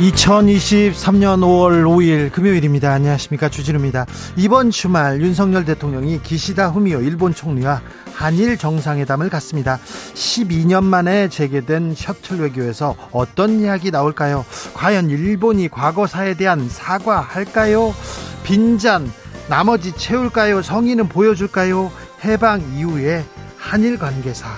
[0.00, 2.90] 2023년 5월 5일 금요일입니다.
[2.90, 3.50] 안녕하십니까.
[3.50, 4.06] 주진우입니다.
[4.36, 7.82] 이번 주말 윤석열 대통령이 기시다 후미오 일본 총리와
[8.14, 9.78] 한일 정상회담을 갖습니다.
[10.14, 14.46] 12년 만에 재개된 셔틀 외교에서 어떤 이야기 나올까요?
[14.72, 17.94] 과연 일본이 과거사에 대한 사과할까요?
[18.42, 19.12] 빈잔
[19.48, 20.62] 나머지 채울까요?
[20.62, 21.92] 성의는 보여줄까요?
[22.24, 23.22] 해방 이후에
[23.58, 24.48] 한일 관계사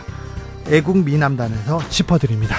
[0.68, 2.56] 애국 미남단에서 짚어드립니다.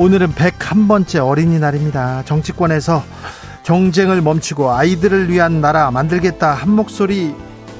[0.00, 2.22] 오늘은 101번째 어린이날입니다.
[2.24, 3.04] 정치권에서
[3.64, 7.34] 경쟁을 멈추고 아이들을 위한 나라 만들겠다 한 목소리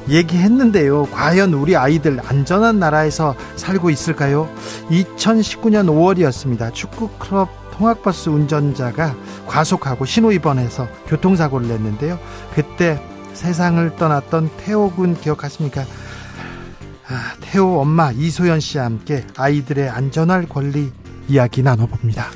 [0.07, 1.07] 얘기했는데요.
[1.13, 4.51] 과연 우리 아이들 안전한 나라에서 살고 있을까요?
[4.91, 6.75] 2019년 5월이었습니다.
[6.75, 12.19] 축구 클럽 통학버스 운전자가 과속하고 신호위반해서 교통사고를 냈는데요.
[12.55, 15.87] 그때 세상을 떠났던 태호 군 기억하십니까?
[17.09, 20.93] 아, 태호 엄마 이소연 씨와 함께 아이들의 안전할 권리
[21.31, 22.27] 이야기 나눠봅니다.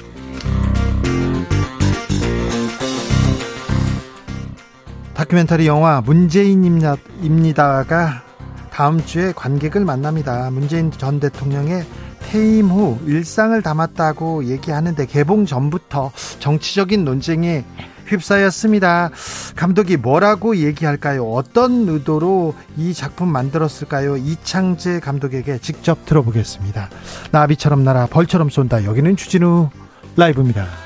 [5.15, 8.23] 다큐멘터리 영화 문재인입니다가
[8.71, 10.49] 다음 주에 관객을 만납니다.
[10.51, 11.85] 문재인 전 대통령의
[12.21, 17.65] 퇴임 후 일상을 담았다고 얘기하는데 개봉 전부터 정치적인 논쟁에
[18.07, 19.11] 휩싸였습니다.
[19.57, 21.25] 감독이 뭐라고 얘기할까요?
[21.31, 24.17] 어떤 의도로 이 작품 만들었을까요?
[24.17, 26.91] 이창재 감독에게 직접 들어보겠습니다.
[27.31, 28.85] 나비처럼 날아 벌처럼 쏜다.
[28.85, 29.71] 여기는 주진우
[30.17, 30.84] 라이브입니다.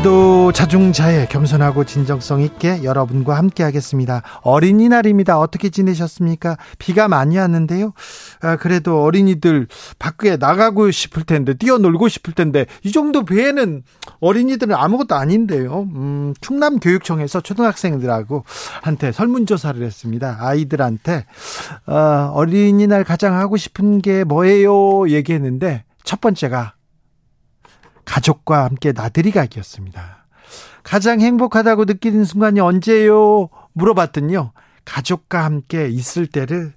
[0.00, 4.22] 오늘도 자중자애 겸손하고 진정성 있게 여러분과 함께 하겠습니다.
[4.40, 5.38] 어린이날입니다.
[5.38, 6.56] 어떻게 지내셨습니까?
[6.78, 7.92] 비가 많이 왔는데요.
[8.40, 9.66] 아, 그래도 어린이들
[9.98, 13.82] 밖에 나가고 싶을 텐데 뛰어놀고 싶을 텐데 이 정도 배에는
[14.20, 15.86] 어린이들은 아무것도 아닌데요.
[15.94, 18.44] 음, 충남 교육청에서 초등학생들하고
[18.80, 20.38] 한테 설문조사를 했습니다.
[20.40, 21.26] 아이들한테
[21.86, 25.10] 어, 어린이날 가장 하고 싶은 게 뭐예요?
[25.10, 26.72] 얘기했는데 첫 번째가
[28.10, 30.26] 가족과 함께 나들이 가기였습니다.
[30.82, 33.48] 가장 행복하다고 느끼는 순간이 언제요?
[33.72, 34.52] 물어봤더니요.
[34.84, 36.72] 가족과 함께 있을 때를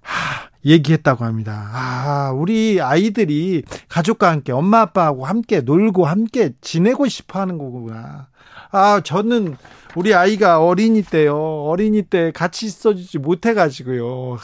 [0.00, 1.68] 하, 얘기했다고 합니다.
[1.74, 8.28] 아, 우리 아이들이 가족과 함께 엄마 아빠하고 함께 놀고 함께 지내고 싶어 하는 거구나.
[8.70, 9.58] 아, 저는
[9.94, 11.36] 우리 아이가 어린이 때요.
[11.64, 14.38] 어린이 때 같이 있어 주지 못해 가지고요.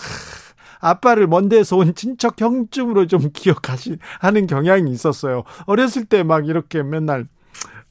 [0.83, 5.45] 아빠를 먼 데서 온 친척 형쯤으로 좀 기억하시 하는 경향이 있었어요.
[5.65, 7.27] 어렸을 때 막 이렇게 맨날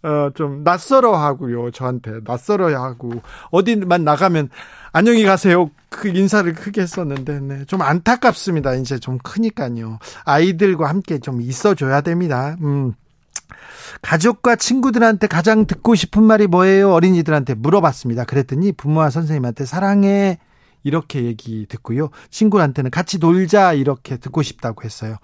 [0.04, 1.72] 어, 좀 낯설어 하고요.
[1.72, 3.22] 저한테 낯설어 하고
[3.52, 4.50] 어디만 나가면
[4.94, 5.70] 안녕히 가세요.
[5.90, 7.66] 그 인사를 크게 했었는데 네.
[7.66, 8.74] 좀 안타깝습니다.
[8.76, 10.00] 이제 좀 크니까요.
[10.26, 12.56] 아이들과 함께 좀 있어 줘야 됩니다.
[12.62, 12.94] 음.
[14.02, 16.92] 가족과 친구들한테 가장 듣고 싶은 말이 뭐예요?
[16.94, 18.24] 어린이들한테 물어봤습니다.
[18.26, 20.40] 그랬더니 부모와 선생님한테 사랑해
[20.84, 22.10] 이렇게 얘기 듣고요.
[22.30, 25.18] 친구한테는 같이 놀자 이렇게 듣고 싶다고 했어요.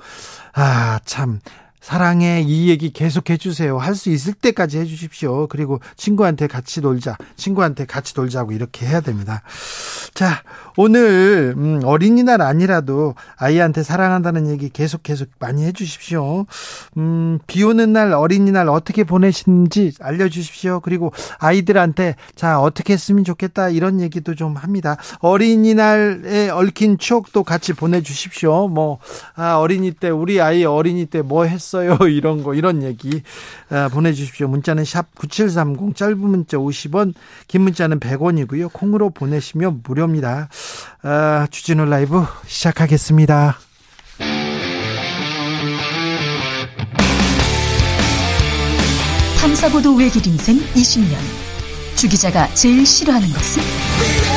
[0.53, 1.39] 아, 참.
[1.87, 3.77] 사랑해 이 얘기 계속 해주세요.
[3.77, 5.47] 할 수 있을 때까지 해주십시오.
[5.47, 9.41] 그리고 친구한테 같이 놀자, 친구한테 같이 놀자고 이렇게 해야 됩니다.
[10.13, 10.43] 자,
[10.75, 16.45] 오늘 음, 어린이날 아니라도 아이한테 사랑한다는 얘기 계속 계속 많이 해주십시오.
[16.97, 20.81] 음, 비 오는 날 어린이날 어떻게 보내시는지 알려주십시오.
[20.81, 24.97] 그리고 아이들한테 자 어떻게 했으면 좋겠다 이런 얘기도 좀 합니다.
[25.19, 28.67] 어린이날에 얽힌 추억도 같이 보내주십시오.
[28.67, 28.99] 뭐
[29.35, 33.21] 아, 어린이 때 우리 아이 어린이 때 뭐 했어 요 이런 거 이런 얘기
[33.69, 34.47] 아, 보내주십시오.
[34.47, 37.13] 문자는 샵 #9730 짧은 문자 50원,
[37.47, 38.71] 긴 문자는 100원이고요.
[38.71, 40.49] 콩으로 보내시면 무료입니다.
[41.03, 43.57] 아, 주진우 라이브 시작하겠습니다.
[49.39, 51.15] 탐사보도 외길 인생 20년.
[51.95, 54.36] 주 기자가 제일 싫어하는 것은?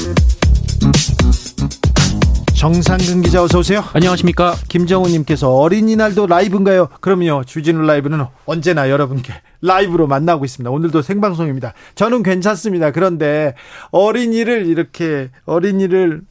[2.61, 3.83] 정상근 기자 어서 오세요.
[3.91, 4.53] 안녕하십니까.
[4.69, 6.89] 김정우님께서 어린이날도 라이브인가요?
[7.01, 7.43] 그럼요.
[7.43, 10.69] 주진우 라이브는 언제나 여러분께 라이브로 만나고 있습니다.
[10.69, 11.73] 오늘도 생방송입니다.
[11.95, 12.91] 저는 괜찮습니다.
[12.91, 13.55] 그런데
[13.89, 16.21] 어린이를 이렇게 어린이를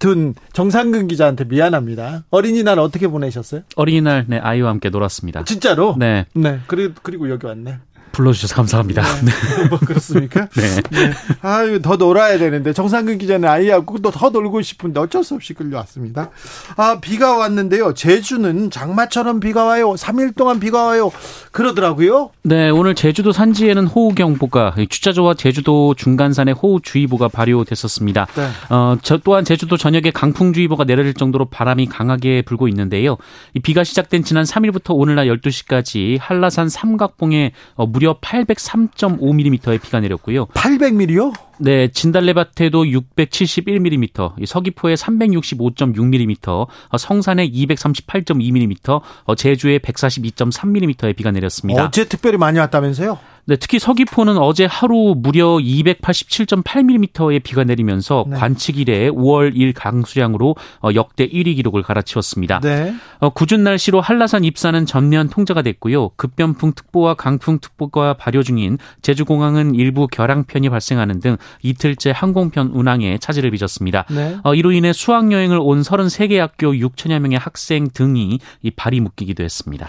[0.00, 2.24] 둔 정상근 기자한테 미안합니다.
[2.30, 3.60] 어린이날 어떻게 보내셨어요?
[3.76, 5.44] 어린이날 네 아이와 함께 놀았습니다.
[5.44, 5.94] 진짜로?
[5.96, 6.26] 네.
[6.34, 6.58] 네.
[6.66, 7.78] 그리고 그리고 여기 왔네.
[8.12, 9.02] 불러주셔서 감사합니다.
[9.24, 9.68] 네.
[9.68, 10.46] 뭐 그렇습니까?
[10.54, 10.80] 네.
[10.90, 11.12] 네.
[11.42, 12.72] 아유, 더 놀아야 되는데.
[12.72, 16.30] 정상근 기자는 아이하고 또 더 놀고 싶은데 어쩔 수 없이 끌려왔습니다.
[16.76, 17.94] 아, 비가 왔는데요.
[17.94, 19.94] 제주는 장마처럼 비가 와요.
[19.96, 21.10] 3일 동안 비가 와요.
[21.52, 22.30] 그러더라고요.
[22.42, 28.26] 네, 오늘 제주도 산지에는 호우경보가, 추자조와 제주도 중간산에 호우주의보가 발효됐었습니다.
[28.34, 28.48] 네.
[28.68, 33.16] 어, 저 또한 제주도 전역에 강풍주의보가 내려질 정도로 바람이 강하게 불고 있는데요.
[33.54, 40.46] 이 비가 시작된 지난 3일부터 오늘날 12시까지 한라산 삼각봉에 어, 무려 803.5mm의 비가 내렸고요.
[40.46, 41.34] 800mm요?
[41.58, 51.84] 네, 진달래밭에도 671mm, 서귀포에 365.6mm, 어, 성산에 238.2mm, 어, 제주에 142.3mm의 비가 내렸습니다.
[51.84, 53.18] 어제 특별히 많이 왔다면서요?
[53.50, 58.36] 네, 특히 서귀포는 어제 하루 무려 287.8mm의 비가 내리면서 네.
[58.36, 62.60] 관측 이래 5월 1 강수량으로 어, 역대 1위 기록을 갈아치웠습니다.
[62.60, 62.94] 네.
[63.18, 66.10] 어, 궂은 날씨로 한라산 입산은 전면 통제가 됐고요.
[66.10, 73.50] 급변풍 특보와 강풍 특보가 발효 중인 제주공항은 일부 결항편이 발생하는 등 이틀째 항공편 운항에 차질을
[73.50, 74.04] 빚었습니다.
[74.10, 74.38] 네.
[74.44, 79.88] 어, 이로 인해 수학여행을 온 33개 학교 6천여 명의 학생 등이 이 발이 묶이기도 했습니다.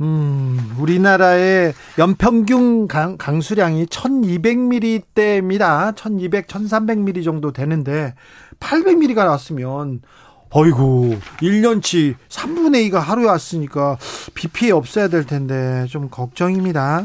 [0.00, 5.96] 음, 우리나라의 연평균 강, 강수량이 1200mm대입니다.
[5.96, 8.14] 1200, 1300mm 정도 되는데
[8.60, 10.02] 800mm가 나왔으면
[10.50, 13.96] 어이구, 1년치 3분의 2가 하루에 왔으니까
[14.34, 17.04] 비 피해 없어야 될 텐데 좀 걱정입니다.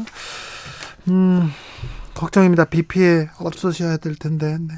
[1.08, 1.50] 음,
[2.14, 2.66] 걱정입니다.
[2.66, 4.58] 비 피해 없으셔야 될 텐데.
[4.60, 4.74] 네.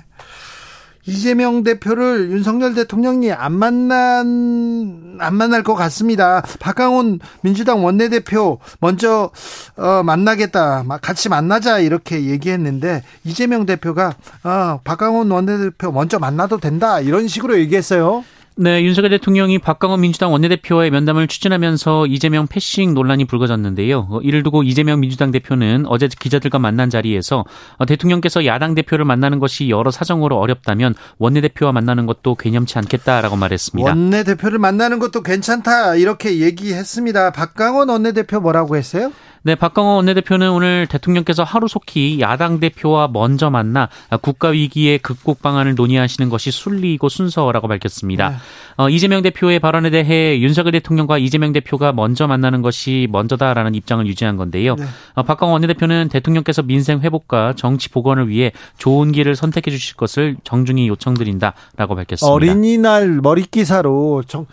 [1.06, 6.42] 이재명 대표를 윤석열 대통령이 안 만난 안 만날 것 같습니다.
[6.60, 9.30] 박강원 민주당 원내대표 먼저
[9.76, 17.28] 어, 만나겠다, 같이 만나자 이렇게 얘기했는데 이재명 대표가 어, 박강원 원내대표 먼저 만나도 된다 이런
[17.28, 18.24] 식으로 얘기했어요.
[18.56, 24.06] 네, 윤석열 대통령이 박강원 민주당 원내대표와의 면담을 추진하면서 이재명 패싱 논란이 불거졌는데요.
[24.08, 27.44] 어, 이를 두고 이재명 민주당 대표는 어제 기자들과 만난 자리에서
[27.78, 33.90] 어, 대통령께서 야당 대표를 만나는 것이 여러 사정으로 어렵다면 원내대표와 만나는 것도 괴념치 않겠다라고 말했습니다.
[33.90, 37.32] 원내대표를 만나는 것도 괜찮다 이렇게 얘기했습니다.
[37.32, 39.10] 박강원 원내대표 뭐라고 했어요?
[39.46, 43.90] 네, 박강원 원내대표는 오늘 대통령께서 하루속히 야당 대표와 먼저 만나
[44.22, 48.30] 국가 위기의 극복 방안을 논의하시는 것이 순리이고 순서라고 밝혔습니다.
[48.30, 48.36] 네.
[48.78, 54.38] 어, 이재명 대표의 발언에 대해 윤석열 대통령과 이재명 대표가 먼저 만나는 것이 먼저다라는 입장을 유지한
[54.38, 54.76] 건데요.
[54.76, 54.84] 네.
[55.12, 60.88] 어, 박강원 원내대표는 대통령께서 민생 회복과 정치 복원을 위해 좋은 길을 선택해 주실 것을 정중히
[60.88, 62.32] 요청드린다라고 밝혔습니다.
[62.32, 64.46] 어린이날 머리 기사로 정,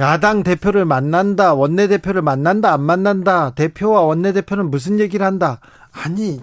[0.00, 5.60] 야당 대표를 만난다, 원내대표를 만난다, 안 만난다, 대표와 원내대표는 무슨 얘기를 한다.
[5.92, 6.40] 아니,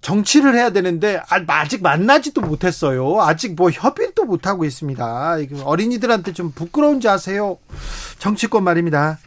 [0.00, 3.20] 정치를 해야 되는데, 아, 아직 만나지도 못했어요.
[3.20, 5.36] 아직 뭐 협의도 못하고 있습니다.
[5.62, 7.58] 어린이들한테 좀 부끄러운지 아세요?
[8.18, 9.20] 정치권 말입니다.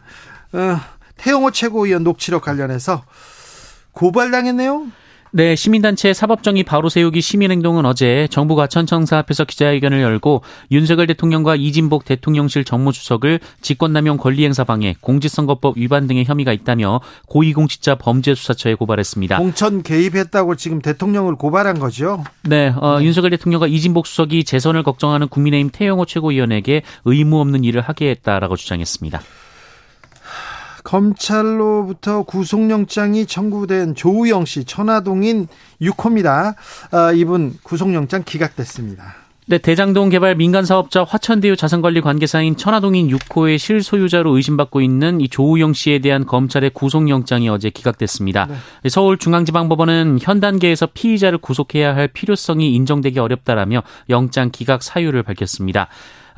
[0.52, 0.78] 어,
[1.16, 3.04] 태영호 최고위원 녹취록 관련해서
[3.92, 4.86] 고발당했네요?
[5.36, 10.40] 네, 시민단체 사법정의 바로 세우기 시민행동은 어제 정부 과천청사 앞에서 기자회견을 열고
[10.70, 18.76] 윤석열 대통령과 이진복 대통령실 정무수석을 직권남용 권리행사 방해, 공직선거법 위반 등의 혐의가 있다며 고위공직자 범죄수사처에
[18.76, 19.36] 고발했습니다.
[19.36, 22.24] 공천 개입했다고 지금 대통령을 고발한 거죠?
[22.42, 28.08] 네, 어, 윤석열 대통령과 이진복 수석이 재선을 걱정하는 국민의힘 태영호 최고위원에게 의무 없는 일을 하게
[28.08, 29.20] 했다라고 주장했습니다.
[30.86, 35.48] 검찰로부터 구속영장이 청구된 조우영 씨 천화동인
[35.82, 36.54] 6호입니다.
[36.92, 39.16] 아, 이분 구속영장 기각됐습니다.
[39.48, 45.72] 네, 대장동 개발 민간 사업자 화천대유 자산관리 관계사인 천화동인 6호의 실소유자로 의심받고 있는 이 조우영
[45.72, 48.48] 씨에 대한 검찰의 구속영장이 어제 기각됐습니다.
[48.82, 48.88] 네.
[48.88, 55.88] 서울중앙지방법원은 현 단계에서 피의자를 구속해야 할 필요성이 인정되기 어렵다라며 영장 기각 사유를 밝혔습니다.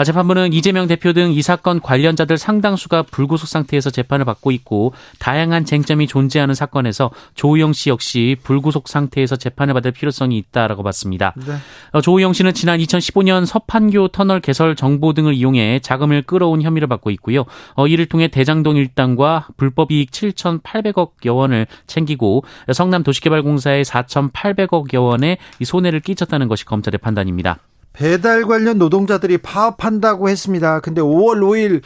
[0.04, 6.06] 재판부는 이재명 대표 등 이 사건 관련자들 상당수가 불구속 상태에서 재판을 받고 있고 다양한 쟁점이
[6.06, 11.34] 존재하는 사건에서 조우영 씨 역시 불구속 상태에서 재판을 받을 필요성이 있다라고 봤습니다.
[11.36, 12.00] 네.
[12.00, 17.44] 조우영 씨는 지난 2015년 서판교 터널 개설 정보 등을 이용해 자금을 끌어온 혐의를 받고 있고요.
[17.88, 25.38] 이를 통해 대장동 일당과 불법 이익 7,800억 여 원을 챙기고 성남 도시개발공사에 4,800억 여 원의
[25.62, 27.58] 손해를 끼쳤다는 것이 검찰의 판단입니다.
[27.98, 30.78] 배달 관련 노동자들이 파업한다고 했습니다.
[30.78, 31.82] 근데 5월 5일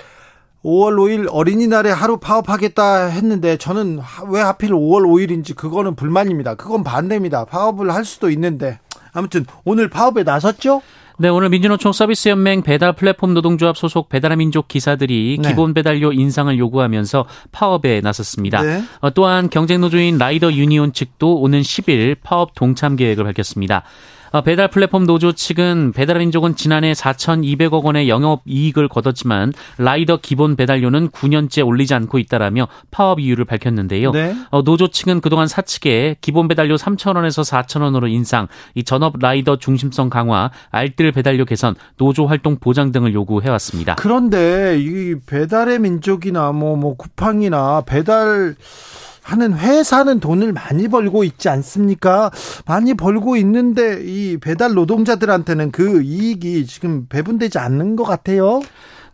[0.63, 6.57] 5월 5일 어린이날에 하루 파업하겠다 했는데 저는 왜 하필 5월 5일인지 그거는 불만입니다.
[6.57, 7.47] 그건 반대입니다.
[7.47, 8.79] 파업을 할 수도 있는데
[9.15, 10.83] 아무튼 오늘 파업에 나섰죠?
[11.17, 15.49] 네, 오늘 민주노총 서비스연맹 배달 플랫폼 노동조합 소속 배달의 민족 기사들이 네.
[15.49, 18.63] 기본 배달료 인상을 요구하면서 파업에 나섰습니다.
[18.63, 18.83] 네.
[19.01, 23.85] 어, 또한 경쟁노조인 라이더 유니온 측도 오는 10일 파업 동참 계획을 밝혔습니다.
[24.33, 31.11] 어, 배달 플랫폼 노조 측은 배달민족은 지난해 4,200억 원의 영업 이익을 거뒀지만 라이더 기본 배달료는
[31.11, 34.11] 9년째 올리지 않고 있다라며 파업 이유를 밝혔는데요.
[34.13, 34.35] 네.
[34.51, 40.51] 어, 노조 측은 그동안 사측에 기본 배달료 3,000원에서 4,000원으로 인상, 이 전업 라이더 중심성 강화,
[40.71, 43.97] 알뜰 배달료 개선, 노조 활동 보장 등을 요구해 왔습니다.
[43.97, 48.57] 그런데 이 배달의 민족이나 뭐, 뭐 쿠팡이나 배달
[49.23, 52.31] 하는 회사는 돈을 많이 벌고 있지 않습니까?
[52.67, 58.61] 많이 벌고 있는데 이 배달 노동자들한테는 그 이익이 지금 배분되지 않는 것 같아요.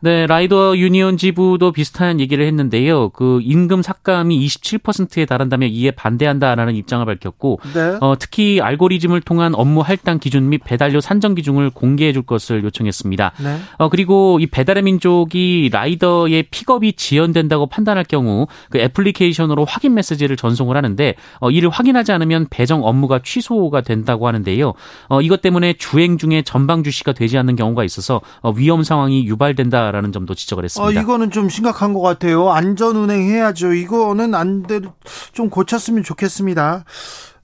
[0.01, 3.09] 네, 라이더 유니온 지부도 비슷한 얘기를 했는데요.
[3.09, 7.99] 그 임금 삭감이 27%에 달한다면 이에 반대한다라는 입장을 밝혔고, 네.
[8.01, 13.33] 어, 특히 알고리즘을 통한 업무 할당 기준 및 배달료 산정 기준을 공개해 줄 것을 요청했습니다.
[13.43, 13.59] 네.
[13.79, 20.77] 어, 그리고 이 배달의 민족이 라이더의 픽업이 지연된다고 판단할 경우 그 애플리케이션으로 확인 메시지를 전송을
[20.77, 24.75] 하는데 어, 이를 확인하지 않으면 배정 업무가 취소가 된다고 하는데요.
[25.09, 29.88] 어, 이것 때문에 주행 중에 전방 주시가 되지 않는 경우가 있어서 어, 위험 상황이 유발된다.
[29.89, 31.01] 있다라는 점도 지적을 했습니다.
[31.01, 32.51] 어, 이거는 좀 심각한 것 같아요.
[32.51, 33.73] 안전 운행해야죠.
[33.73, 36.85] 이거는 안좀 고쳤으면 좋겠습니다.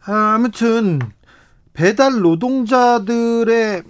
[0.06, 1.00] 아, 아무튼
[1.72, 3.82] 배달 노동자들의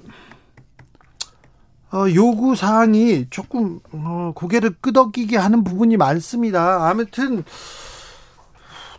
[1.93, 6.89] 어, 요구 사항이 조금 어, 고개를 끄덕이게 하는 부분이 많습니다.
[6.89, 7.45] 아무튼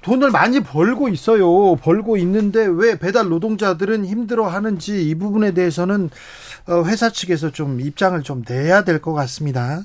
[0.06, 1.76] 돈을 많이 벌고 있어요.
[1.78, 6.12] 벌고 있는데 왜 배달 노동자들은 힘들어 하는지 이 부분에 대해서는
[6.68, 9.82] 어, 회사 측에서 좀 입장을 좀 내야 될 것 같습니다.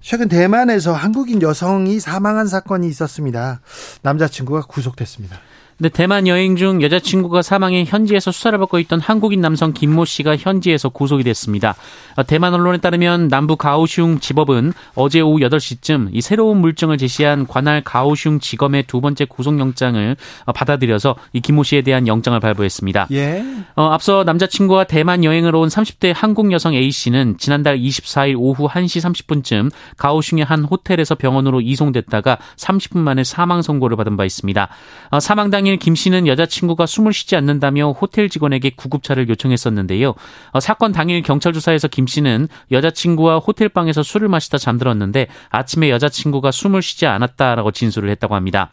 [0.00, 3.60] 최근 대만에서 한국인 여성이 사망한 사건이 있었습니다.
[4.02, 5.36] 남자친구가 구속됐습니다.
[5.78, 10.88] 네, 대만 여행 중 여자친구가 사망해 현지에서 수사를 받고 있던 한국인 남성 김모 씨가 현지에서
[10.88, 11.74] 구속이 됐습니다.
[12.14, 17.82] 어, 대만 언론에 따르면 남부 가오슝 지법은 어제 오후 8시쯤 이 새로운 물증을 제시한 관할
[17.82, 23.08] 가오슝 지검의 두 번째 구속영장을 어, 받아들여서 이 김모 씨에 대한 영장을 발부했습니다.
[23.10, 23.44] 예.
[23.74, 29.00] 어, 앞서 남자친구와 대만 여행을 온 30대 한국 여성 A 씨는 지난달 24일 오후 1시
[29.02, 34.68] 30분쯤 가오슝의 한 호텔에서 병원으로 이송됐다가 30분 만에 사망 선고를 받은 바 있습니다.
[35.10, 40.12] 어, 사망 당 당일 김 씨는 여자친구가 숨을 쉬지 않는다며 호텔 직원에게 구급차를 요청했었는데요.
[40.50, 46.82] 어, 사건 당일 경찰 조사에서 김 씨는 여자친구와 호텔방에서 술을 마시다 잠들었는데 아침에 여자친구가 숨을
[46.82, 48.72] 쉬지 않았다라고 진술을 했다고 합니다.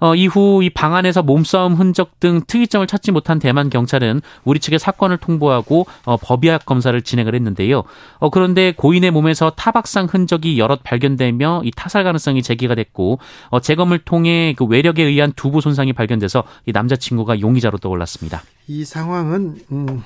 [0.00, 4.76] 어, 이후 이 방 안에서 몸싸움 흔적 등 특이점을 찾지 못한 대만 경찰은 우리 측에
[4.76, 7.84] 사건을 통보하고 어, 법의학 검사를 진행을 했는데요.
[8.18, 13.98] 어, 그런데 고인의 몸에서 타박상 흔적이 여럿 발견되며 이 타살 가능성이 제기가 됐고 어, 재검을
[14.00, 18.42] 통해 그 외력에 의한 두부 손상이 발견돼서 이 남자친구가 용의자로 떠올랐습니다.
[18.66, 20.02] 이 상황은 음,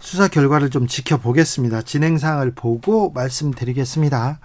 [0.00, 1.82] 수사 결과를 좀 지켜보겠습니다.
[1.82, 4.40] 진행 사항을 보고 말씀드리겠습니다.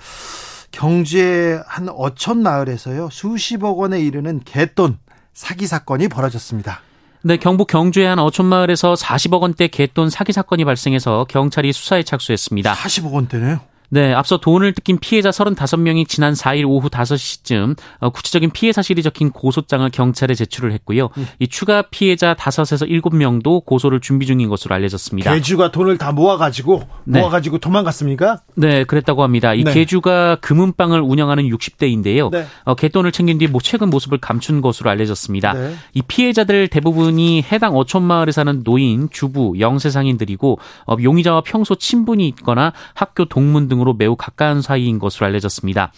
[0.71, 4.97] 경주의 한 어촌 마을에서요 수십억 원에 이르는 개돈
[5.33, 6.81] 사기 사건이 벌어졌습니다.
[7.23, 12.73] 네, 경북 경주의 한 어촌 마을에서 40억 원대 개돈 사기 사건이 발생해서 경찰이 수사에 착수했습니다.
[12.73, 13.70] 40억 원대네요.
[13.93, 19.31] 네, 앞서 돈을 뜯긴 피해자 35명이 지난 4일 오후 5시쯤 어, 구체적인 피해 사실이 적힌
[19.31, 21.09] 고소장을 경찰에 제출을 했고요.
[21.17, 21.27] 음.
[21.39, 25.33] 이 추가 피해자 5에서 7명도 고소를 준비 중인 것으로 알려졌습니다.
[25.33, 27.19] 개주가 돈을 다 모아가지고 네.
[27.19, 28.39] 모아가지고 도망갔습니까?
[28.55, 29.53] 네, 그랬다고 합니다.
[29.53, 29.73] 이 네.
[29.73, 32.31] 개주가 금은방을 운영하는 60대인데요.
[32.31, 32.45] 네.
[32.63, 35.51] 어, 개돈을 챙긴 뒤뭐 최근 모습을 감춘 것으로 알려졌습니다.
[35.51, 35.75] 네.
[35.95, 42.71] 이 피해자들 대부분이 해당 어촌 마을에 사는 노인, 주부, 영세상인들이고 어, 용의자와 평소 친분이 있거나
[42.93, 45.91] 학교 동문 등 등으로 매우 가까운 사이인 것으로 알려졌습니다.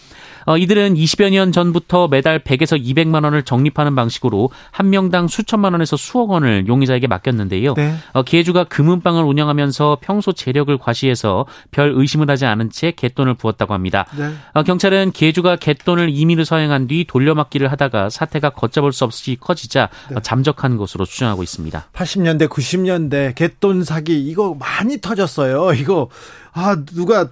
[0.46, 5.96] 어, 이들은 20여 년 전부터 매달 100에서 200만 원을 적립하는 방식으로 한 명당 수천만 원에서
[5.96, 7.74] 수억 원을 용의자에게 맡겼는데요.
[7.74, 7.94] 네.
[8.12, 14.06] 어, 기회주가 금은방을 운영하면서 평소 재력을 과시해서 별 의심을 하지 않은 채 갯돈을 부었다고 합니다.
[14.16, 14.32] 네.
[14.52, 20.16] 어, 경찰은 기회주가 갯돈을 임의로 서행한 뒤 돌려막기를 하다가 사태가 걷잡을 수 없이 커지자 네.
[20.22, 21.86] 잠적한 것으로 추정하고 있습니다.
[21.92, 25.72] 80년대, 90년대 갯돈 사기 이거 많이 터졌어요.
[25.74, 26.08] 이거
[26.52, 27.28] 아 누가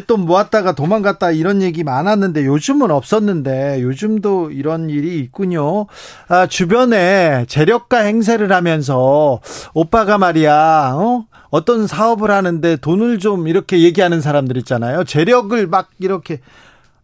[0.00, 5.86] 또 모았다가 도망갔다 이런 얘기 많았는데 요즘은 없었는데 요즘도 이런 일이 있군요.
[6.28, 9.40] 아, 주변에 재력가 행세를 하면서
[9.74, 11.24] 오빠가 말이야, 어?
[11.50, 15.04] 어떤 사업을 하는데 돈을 좀 이렇게 얘기하는 사람들 있잖아요.
[15.04, 16.40] 재력을 막 이렇게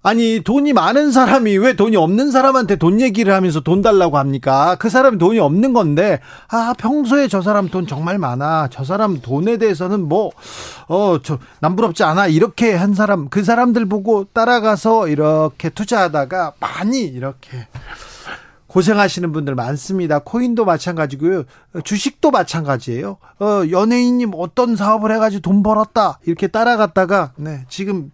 [0.01, 4.77] 아니 돈이 많은 사람이 왜 돈이 없는 사람한테 돈 얘기를 하면서 돈 달라고 합니까?
[4.79, 9.57] 그 사람이 돈이 없는 건데 아 평소에 저 사람 돈 정말 많아 저 사람 돈에
[9.57, 17.67] 대해서는 뭐어저 남부럽지 않아 이렇게 한 사람 그 사람들 보고 따라가서 이렇게 투자하다가 많이 이렇게
[18.69, 20.21] 고생하시는 분들 많습니다.
[20.21, 21.45] 코인도 마찬가지고요.
[21.85, 23.17] 주식도 마찬가지예요.
[23.41, 26.19] 어, 연예인님 어떤 사업을 해가지고 돈 벌었다.
[26.27, 28.13] 이렇게 따라갔다가, 네, 지금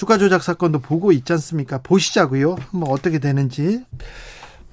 [0.00, 1.76] 주가 조작 사건도 보고 있지 않습니까?
[1.82, 2.56] 보시자고요.
[2.70, 3.84] 한번 어떻게 되는지.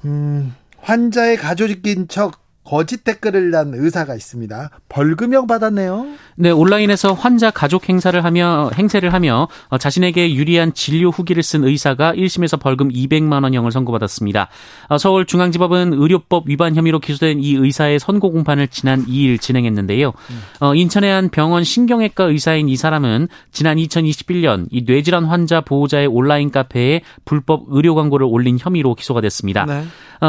[0.06, 4.72] 음, 환자의 가족인 척 거짓 댓글을 난 의사가 있습니다.
[4.90, 6.06] 벌금형 받았네요.
[6.36, 12.14] 네, 온라인에서 환자 가족 행사를 하며 행세를 하며 어, 자신에게 유리한 진료 후기를 쓴 의사가
[12.16, 14.50] 1심에서 벌금 200만 원형을 선고받았습니다.
[14.90, 20.12] 어, 서울중앙지법은 의료법 위반 혐의로 기소된 이 의사의 선고 공판을 지난 2일 진행했는데요.
[20.60, 26.52] 어, 인천의 한 병원 신경외과 의사인 이 사람은 지난 2021년 이 뇌질환 환자 보호자의 온라인
[26.52, 29.66] 카페에 불법 의료 광고를 올린 혐의로 기소가 됐습니다.
[29.66, 29.86] 네.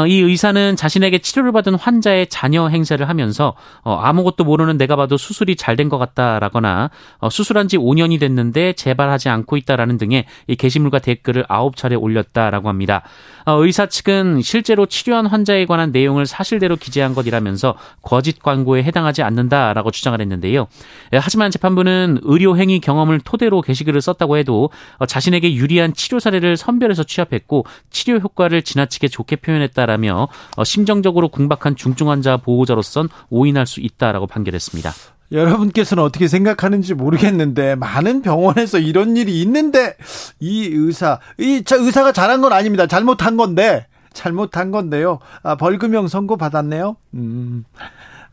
[0.07, 5.55] 이 의사는 자신에게 치료를 받은 환자의 자녀 행세를 하면서 어, 아무것도 모르는 내가 봐도 수술이
[5.55, 10.99] 잘 된 것 같다라거나 어, 수술한 지 5년이 됐는데 재발하지 않고 있다라는 등의 이 게시물과
[10.99, 13.01] 댓글을 9차례 올렸다라고 합니다.
[13.45, 19.91] 어, 의사 측은 실제로 치료한 환자에 관한 내용을 사실대로 기재한 것이라면서 거짓 광고에 해당하지 않는다라고
[19.91, 20.67] 주장을 했는데요.
[21.13, 26.57] 예, 하지만 재판부는 의료 행위 경험을 토대로 게시글을 썼다고 해도 어, 자신에게 유리한 치료 사례를
[26.57, 33.79] 선별해서 취합했고 치료 효과를 지나치게 좋게 표현했다라며 어, 심정적으로 궁박한 중증 환자 보호자로선 오인할 수
[33.79, 34.91] 있다라고 판결했습니다.
[35.31, 39.95] 여러분께서는 어떻게 생각하는지 모르겠는데 많은 병원에서 이런 일이 있는데
[40.39, 42.87] 이 의사 이 의사가 잘한 건 아닙니다.
[42.87, 45.19] 잘못한 건데 잘못한 건데요.
[45.43, 46.97] 아, 벌금형 선고 받았네요.
[47.13, 47.63] 음.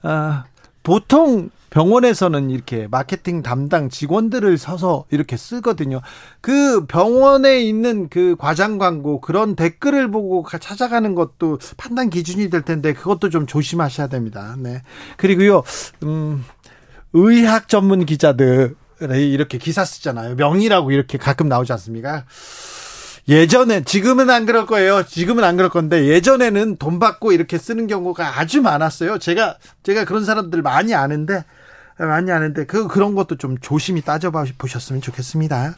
[0.02, 0.44] 아,
[0.82, 6.00] 보통 병원에서는 이렇게 마케팅 담당 직원들을 서서 이렇게 쓰거든요.
[6.40, 12.92] 그 병원에 있는 그 과장 광고 그런 댓글을 보고 찾아가는 것도 판단 기준이 될 텐데
[12.92, 14.56] 그것도 좀 조심하셔야 됩니다.
[14.58, 14.82] 네.
[15.16, 15.62] 그리고요.
[16.04, 16.44] 음
[17.12, 18.74] 의학 전문 기자들이
[19.32, 20.34] 이렇게 기사 쓰잖아요.
[20.36, 22.24] 명의라고 이렇게 가끔 나오지 않습니까?
[23.28, 25.04] 예전에 지금은 안 그럴 거예요.
[25.04, 29.18] 지금은 안 그럴 건데 예전에는 돈 받고 이렇게 쓰는 경우가 아주 많았어요.
[29.18, 31.44] 제가 제가 그런 사람들 많이 아는데
[31.98, 35.74] 많이 아는데 그 그런 것도 좀 조심히 따져 보셨으면 좋겠습니다.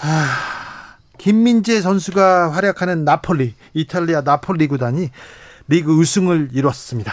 [0.00, 5.10] 아, 김민재 선수가 활약하는 나폴리 이탈리아 나폴리 구단이
[5.66, 7.12] 리그 우승을 이뤘습니다.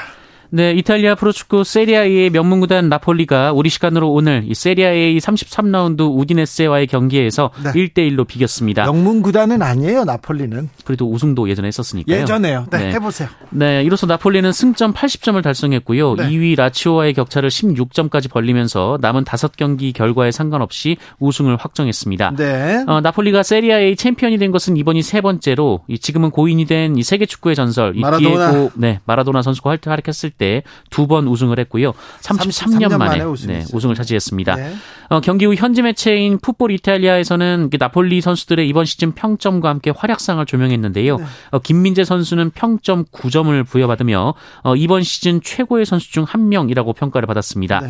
[0.56, 7.52] 네, 이탈리아 프로축구 세리아의 명문 구단 나폴리가 우리 시간으로 오늘 이 세리아의 33라운드 우디네스와의 경기에서
[7.62, 7.72] 네.
[7.74, 8.86] 1대 1로 비겼습니다.
[8.86, 10.70] 명문 구단은 아니에요, 나폴리는.
[10.86, 12.22] 그래도 우승도 예전에 했었으니까요.
[12.22, 12.68] 예전에요.
[12.72, 12.92] 네, 네.
[12.94, 13.28] 해 보세요.
[13.50, 16.16] 네, 이로써 나폴리는 승점 80점을 달성했고요.
[16.16, 16.30] 네.
[16.30, 22.32] 2위 라치오와의 격차를 16점까지 벌리면서 남은 5경기 결과에 상관없이 우승을 확정했습니다.
[22.38, 22.86] 네.
[22.88, 27.56] 어, 나폴리가 세리아의 챔피언이 된 것은 이번이 세 번째로 지금은 고인이 된 이 세계 축구의
[27.56, 28.52] 전설 이 마라도나.
[28.52, 31.94] 디에고 네, 마라도나 선수가 활약했을 때때 두 번 우승을 했고요.
[32.22, 34.56] 33년, 33년 만에, 만에 네, 우승을 차지했습니다.
[34.56, 34.76] 네.
[35.10, 41.18] 어, 경기 후 현지 매체인 풋볼 이탈리아에서는 나폴리 선수들의 이번 시즌 평점과 함께 활약상을 조명했는데요.
[41.18, 41.24] 네.
[41.52, 47.28] 어, 김민재 선수는 평점 9점을 부여받으며 어, 이번 시즌 최고의 선수 중 한 명이라고 평가를
[47.28, 47.80] 받았습니다.
[47.82, 47.90] 네.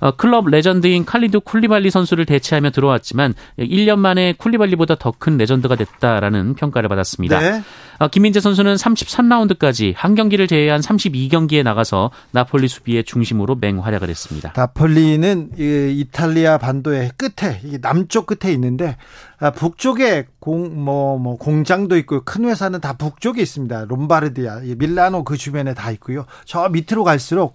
[0.00, 6.54] 어, 클럽 레전드인 칼리드 쿨리발리 선수를 대체하며 들어왔지만 1년 만에 쿨리발리보다 더 큰 레전드가 됐다라는
[6.54, 7.38] 평가를 받았습니다.
[7.40, 7.62] 네.
[7.98, 14.52] 어, 김민재 선수는 33라운드까지 한 경기를 제외한 32경기에 나가서 나폴리 수비의 중심으로 맹활약을 했습니다.
[14.54, 18.96] 나폴리는 이탈리아 반도의 끝에 남쪽 끝에 있는데
[19.38, 23.84] 아, 북쪽에 공, 뭐, 뭐, 공장도 있고, 큰 회사는 다 북쪽에 있습니다.
[23.84, 26.24] 롬바르디아, 밀라노 그 주변에 다 있고요.
[26.46, 27.54] 저 밑으로 갈수록,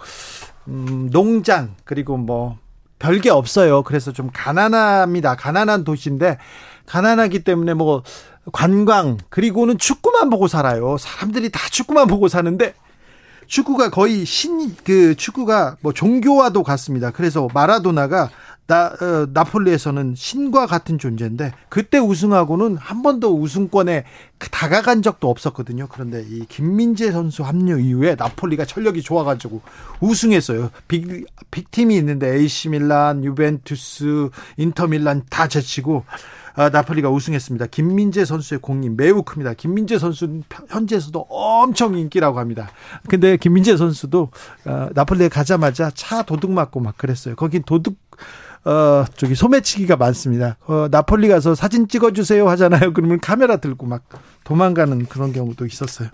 [0.67, 2.59] 음, 농장, 그리고 뭐,
[2.99, 3.81] 별게 없어요.
[3.81, 5.35] 그래서 좀 가난합니다.
[5.35, 6.37] 가난한 도시인데,
[6.85, 8.03] 가난하기 때문에 뭐,
[8.51, 10.97] 관광, 그리고는 축구만 보고 살아요.
[10.99, 12.75] 사람들이 다 축구만 보고 사는데,
[13.47, 17.11] 축구가 거의 신, 그 축구가 뭐 종교와도 같습니다.
[17.11, 18.29] 그래서 마라도나가
[18.71, 24.05] 나, 어, 나폴리에서는 신과 같은 존재인데 그때 우승하고는 한 번도 우승권에
[24.49, 25.87] 다가간 적도 없었거든요.
[25.89, 29.61] 그런데 이 김민재 선수 합류 이후에 나폴리가 전력이 좋아가지고
[29.99, 30.71] 우승했어요.
[30.87, 36.05] 빅, 빅팀이 있는데 AC 밀란, 유벤투스, 인터 밀란 다 제치고
[36.53, 37.67] 아, 나폴리가 우승했습니다.
[37.67, 39.53] 김민재 선수의 공이 매우 큽니다.
[39.53, 42.69] 김민재 선수는 현지에서도 엄청 인기라고 합니다.
[43.09, 44.29] 근데 김민재 선수도
[44.63, 47.35] 어, 나폴리에 가자마자 차 도둑 맞고 막 그랬어요.
[47.35, 47.97] 거긴 도둑
[48.63, 50.57] 어, 저기 소매치기가 많습니다.
[50.67, 52.93] 어, 나폴리 가서 사진 찍어주세요 하잖아요.
[52.93, 54.03] 그러면 카메라 들고 막
[54.43, 56.09] 도망가는 그런 경우도 있었어요.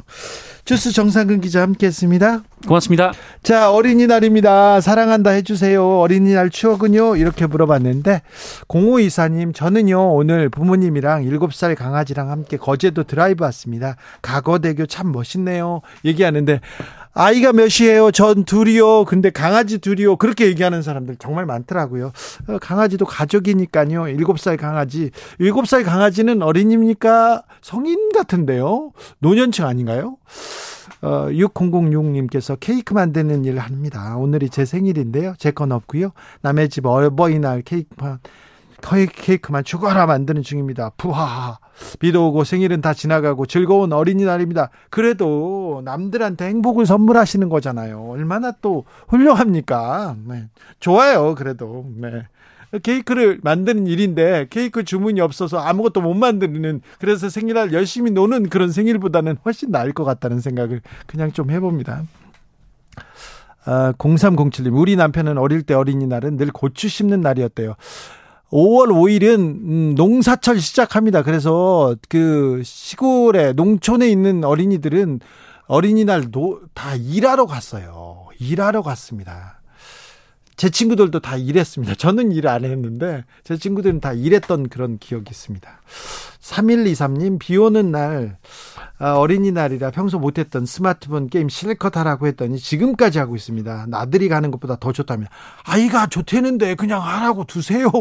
[0.63, 2.43] 주스 정상근 기자 함께 했습니다.
[2.67, 3.13] 고맙습니다.
[3.41, 4.81] 자, 어린이날입니다.
[4.81, 5.99] 사랑한다 해주세요.
[5.99, 7.15] 어린이날 추억은요?
[7.15, 8.21] 이렇게 물어봤는데,
[8.67, 13.95] 0524님, 저는요, 오늘 부모님이랑 7살 강아지랑 함께 거제도 드라이브 왔습니다.
[14.21, 15.81] 가거대교 참 멋있네요.
[16.03, 16.59] 얘기하는데,
[17.19, 18.11] 아이가 몇이에요?
[18.11, 19.05] 전 둘이요.
[19.05, 20.17] 근데 강아지 둘이요.
[20.17, 22.11] 그렇게 얘기하는 사람들 정말 많더라고요.
[22.47, 24.07] 어, 강아지도 가족이니까요.
[24.09, 25.09] 일곱 살 강아지.
[25.39, 27.41] 일곱 살 강아지는 어린이입니까?
[27.61, 28.91] 성인 같은데요.
[29.19, 30.17] 노년층 아닌가요?
[31.01, 34.15] 어, 6006님께서 케이크 만드는 일을 합니다.
[34.17, 35.33] 오늘이 제 생일인데요.
[35.39, 36.11] 제 건 없고요.
[36.41, 38.19] 남의 집 어버이날 케이크만
[39.11, 40.91] 케이크만 죽어라 만드는 중입니다.
[40.97, 41.57] 부하.
[41.99, 44.69] 비도 오고 생일은 다 지나가고 즐거운 어린이날입니다.
[44.89, 48.03] 그래도 남들한테 행복을 선물하시는 거잖아요.
[48.09, 50.15] 얼마나 또 훌륭합니까?
[50.25, 50.47] 네.
[50.79, 51.35] 좋아요.
[51.35, 51.85] 그래도.
[51.95, 52.23] 네.
[52.83, 59.37] 케이크를 만드는 일인데 케이크 주문이 없어서 아무것도 못 만드는 그래서 생일날 열심히 노는 그런 생일보다는
[59.45, 62.03] 훨씬 나을 것 같다는 생각을 그냥 좀 해봅니다.
[63.63, 67.75] 아, 0307님, 우리 남편은 어릴 때 어린이날은 늘 고추 심는 날이었대요.
[68.51, 71.21] 5월 5일은 음, 농사철 시작합니다.
[71.21, 75.19] 그래서 그 시골에 농촌에 있는 어린이들은
[75.67, 76.31] 어린이날
[76.73, 78.27] 다 일하러 갔어요.
[78.39, 79.56] 일하러 갔습니다.
[80.57, 81.95] 제 친구들도 다 일했습니다.
[81.95, 85.69] 저는 일 안 했는데 제 친구들은 다 일했던 그런 기억이 있습니다.
[86.41, 88.37] 3123님 비 오는 날
[88.99, 93.85] 아, 어린이날이라 평소 못했던 스마트폰 게임 실컷 하라고 했더니 지금까지 하고 있습니다.
[93.89, 95.27] 나들이 가는 것보다 더 좋다면
[95.63, 97.91] 아이가 좋대는데 그냥 하라고 두세요.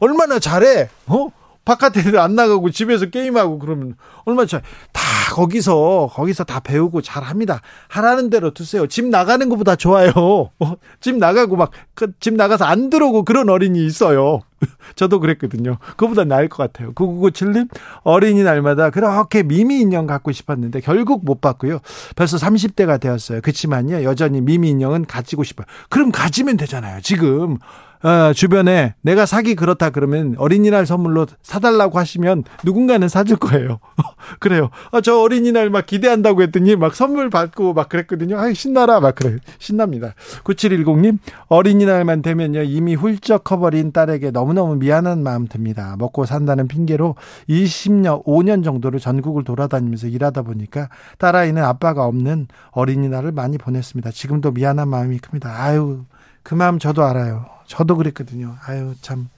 [0.00, 0.88] 얼마나 잘해?
[1.06, 1.28] 어?
[1.64, 3.94] 바깥에 안 나가고 집에서 게임하고 그러면
[4.24, 7.60] 얼마나 잘, 다 거기서, 거기서 다 배우고 잘 합니다.
[7.88, 8.86] 하라는 대로 두세요.
[8.86, 10.10] 집 나가는 것보다 좋아요.
[10.16, 10.74] 어?
[11.00, 14.40] 집 나가고 막, 그 집 나가서 안 들어오고 그런 어린이 있어요.
[14.94, 15.78] 저도 그랬거든요.
[15.96, 16.92] 그보다 나을 것 같아요.
[16.92, 17.68] 9997님,
[18.02, 21.78] 어린이날마다 그렇게 미미 인형 갖고 싶었는데 결국 못 받고요.
[22.14, 23.40] 벌써 30대가 되었어요.
[23.40, 25.66] 그렇지만요, 여전히 미미 인형은 가지고 싶어요.
[25.88, 27.00] 그럼 가지면 되잖아요.
[27.02, 27.58] 지금.
[28.02, 33.78] 어, 주변에 내가 사기 그렇다 그러면 어린이날 선물로 사달라고 하시면 누군가는 사줄 거예요.
[34.40, 34.70] 그래요.
[34.90, 38.38] 어, 저 어린이날 막 기대한다고 했더니 막 선물 받고 막 그랬거든요.
[38.38, 39.38] 아 신나라 막 그래.
[39.58, 40.14] 신납니다.
[40.44, 45.94] 9710님 어린이날만 되면요 이미 훌쩍 커버린 딸에게 너무너무 미안한 마음 듭니다.
[45.98, 47.14] 먹고 산다는 핑계로
[47.48, 50.88] 20년 5년 정도를 전국을 돌아다니면서 일하다 보니까
[51.18, 54.10] 딸아이는 아빠가 없는 어린이날을 많이 보냈습니다.
[54.10, 55.62] 지금도 미안한 마음이 큽니다.
[55.62, 56.04] 아유
[56.42, 57.46] 그 마음 저도 알아요.
[57.72, 58.56] 저도 그랬거든요.
[58.66, 59.30] 아유, 참.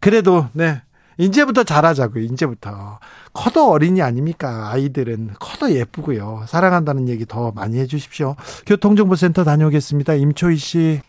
[0.00, 0.82] 그래도, 네.
[1.16, 2.98] 이제부터 잘하자고요, 이제부터.
[3.32, 4.70] 커도 어린이 아닙니까?
[4.70, 6.44] 아이들은 커도 예쁘고요.
[6.46, 8.36] 사랑한다는 얘기 더 많이 해주십시오.
[8.66, 10.12] 교통정보센터 다녀오겠습니다.
[10.12, 11.00] 임초희 씨.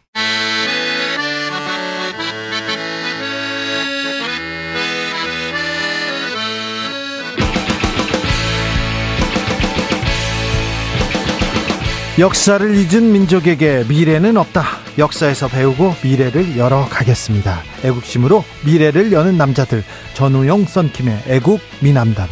[12.22, 14.64] 역사를 잊은 민족에게 미래는 없다.
[15.00, 17.64] 역사에서 배우고 미래를 열어가겠습니다.
[17.84, 22.28] 애국심으로 미래를 여는 남자들 전우용 썬킴의 애국 미남단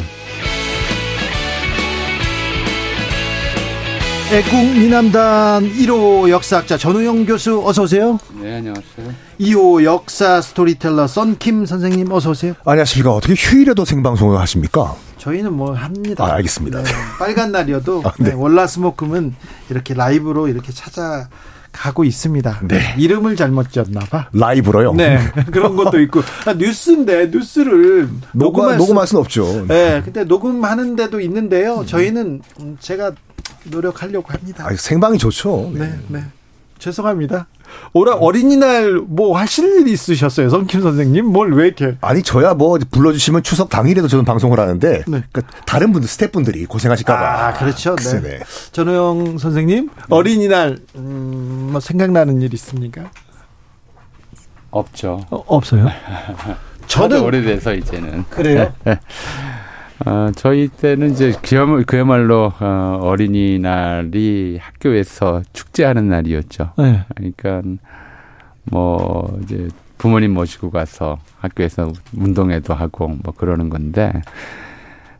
[4.32, 8.16] 애국 미남단 1호 역사학자 전우용 교수 어서 오세요.
[8.40, 9.12] 네, 안녕하세요.
[9.40, 12.54] 2호 역사 스토리텔러 썬킴 선생님 어서 오세요.
[12.64, 13.12] 안녕하십니까.
[13.12, 14.94] 어떻게 휴일에도 생방송을 하십니까?
[15.18, 16.24] 저희는 뭐 합니다.
[16.24, 16.80] 아, 알겠습니다.
[16.80, 18.30] 네, 빨간 날이어도 아, 네.
[18.30, 19.34] 네, 월화수목금은
[19.68, 21.28] 이렇게 라이브로 이렇게 찾아
[21.72, 22.60] 가고 있습니다.
[22.68, 22.94] 네.
[22.98, 24.28] 이름을 잘못 지었나 봐.
[24.32, 24.92] 라이브로요?
[24.94, 25.18] 네.
[25.50, 26.20] 그런 것도 있고.
[26.46, 29.66] 아, 뉴스인데, 뉴스를 녹음할, 녹음할 수는 없죠.
[29.66, 30.02] 네.
[30.04, 31.84] 근데 녹음하는 데도 있는데요.
[31.86, 32.42] 저희는
[32.80, 33.12] 제가
[33.64, 34.66] 노력하려고 합니다.
[34.66, 35.70] 아, 생방이 좋죠.
[35.74, 35.98] 네, 네.
[36.08, 36.24] 네.
[36.78, 37.46] 죄송합니다.
[37.92, 41.26] 올해 어린이날 뭐 하실 일이 있으셨어요, 성킴 선생님?
[41.26, 41.96] 뭘 왜 이렇게?
[42.00, 45.22] 아니 저야 뭐 불러주시면 추석 당일에도 저는 방송을 하는데 네.
[45.30, 47.46] 그러니까 다른 분들 스태프분들이 고생하실까봐.
[47.48, 47.94] 아 그렇죠.
[47.96, 48.20] 네.
[48.22, 48.40] 네.
[48.72, 50.02] 전호영 선생님 네.
[50.08, 53.10] 어린이날 음, 뭐 생각나는 일 있습니까?
[54.70, 55.20] 없죠.
[55.30, 55.86] 어, 없어요?
[56.88, 58.72] 저는 오래돼서 이제는 그래요.
[60.06, 66.72] 어, 저희 때는 이제 그야말로, 어, 어린이날이 학교에서 축제하는 날이었죠.
[66.78, 67.04] 네.
[67.14, 67.62] 그러니까
[68.64, 74.12] 뭐 이제 부모님 모시고 가서 학교에서 운동회도 하고 뭐 그러는 건데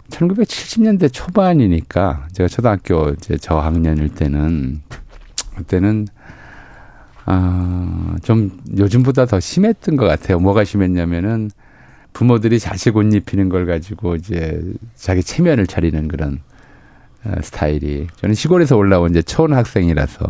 [0.08, 4.80] 1970년대 초반이니까 제가 초등학교 이제 저학년일 때는
[5.56, 6.06] 그때는
[7.26, 10.38] 아좀 요즘보다 더 심했던 것 같아요.
[10.38, 11.50] 뭐가 심했냐면은
[12.12, 14.60] 부모들이 자식 옷 입히는 걸 가지고 이제
[14.94, 16.40] 자기 체면을 차리는 그런
[17.24, 20.26] 어, 스타일이 저는 시골에서 올라온 이제 초원 학생이라서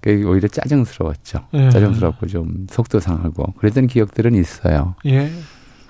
[0.00, 1.46] 그게 오히려 짜증스러웠죠.
[1.54, 1.70] 예.
[1.70, 4.94] 짜증스럽고 좀 속도 상하고 그랬던 기억들은 있어요.
[5.06, 5.30] 예.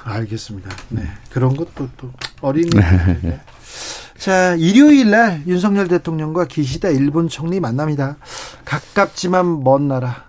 [0.05, 0.71] 알겠습니다.
[0.91, 1.03] 네.
[1.31, 2.71] 그런 것도 또 어린이.
[4.19, 8.17] 자, 일요일 날 윤석열 대통령과 기시다 일본 총리 만납니다.
[8.65, 10.27] 가깝지만 먼 나라.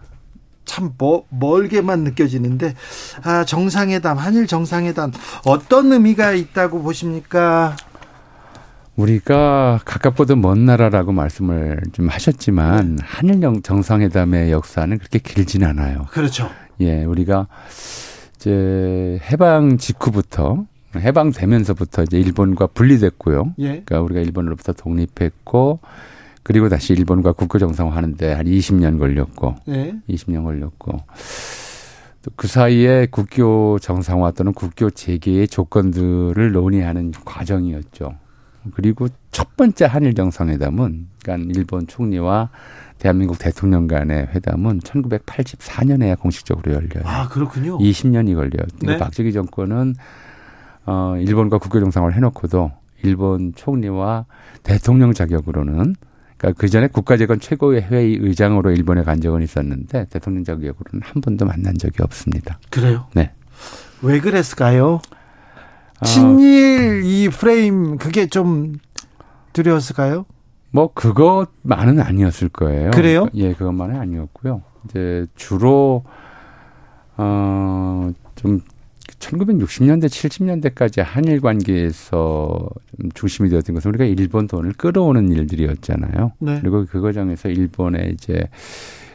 [0.68, 2.76] 참 뭐, 멀게만 느껴지는데
[3.24, 5.12] 아, 정상회담 한일 정상회담
[5.46, 7.76] 어떤 의미가 있다고 보십니까?
[8.96, 13.04] 우리가 가깝고도 먼 나라라고 말씀을 좀 하셨지만 네.
[13.06, 16.08] 한일 정상회담의 역사는 그렇게 길진 않아요.
[16.12, 16.50] 그렇죠.
[16.82, 17.48] 예, 우리가
[18.36, 23.54] 이제 해방 직후부터 해방되면서부터 이제 일본과 분리됐고요.
[23.60, 23.68] 예.
[23.68, 25.80] 그러니까 우리가 일본으로부터 독립했고
[26.48, 29.94] 그리고 다시 일본과 국교 정상화하는데 한 20년 걸렸고, 예.
[30.08, 30.98] 20년 걸렸고.
[32.38, 38.16] 그 사이에 국교 정상화 또는 국교 재개의 조건들을 논의하는 과정이었죠.
[38.76, 42.50] 그리고 첫 번째 한일 정상회담은 그러니까 일본 총리와
[42.98, 47.04] 대한민국 대통령 간의 회담은 1984년에야 공식적으로 열려요.
[47.04, 47.78] 아, 그렇군요.
[47.78, 48.66] 20년이 걸려요.
[48.84, 48.98] 네.
[48.98, 49.96] 박정희 정권은
[50.86, 52.72] 어 일본과 국교 정상을 회 놓고도
[53.04, 54.26] 일본 총리와
[54.64, 55.96] 대통령 자격으로는
[56.38, 61.46] 그러니까 그 전에 국가재건 최고의 회의 의장으로 일본에 간 적은 있었는데 대통령 자격으로는 한 번도
[61.46, 62.60] 만난 적이 없습니다.
[62.70, 63.08] 그래요?
[63.14, 63.32] 네.
[64.02, 65.02] 왜 그랬을까요?
[66.00, 68.76] 아, 친일 이 프레임 그게 좀
[69.54, 70.26] 두려웠을까요?
[70.70, 72.92] 뭐 그것만은 아니었을 거예요.
[72.92, 73.28] 그래요?
[73.34, 74.62] 예, 그것만은 아니었고요.
[74.86, 76.04] 이제 주로
[77.16, 78.62] 어좀
[79.20, 86.34] 1960년대, 70년대까지 한일 관계에서 좀 중심이 되었던 것은 우리가 일본 돈을 끌어오는 일들이었잖아요.
[86.40, 86.60] 네.
[86.62, 88.48] 그리고 그 과정에서 일본의 이제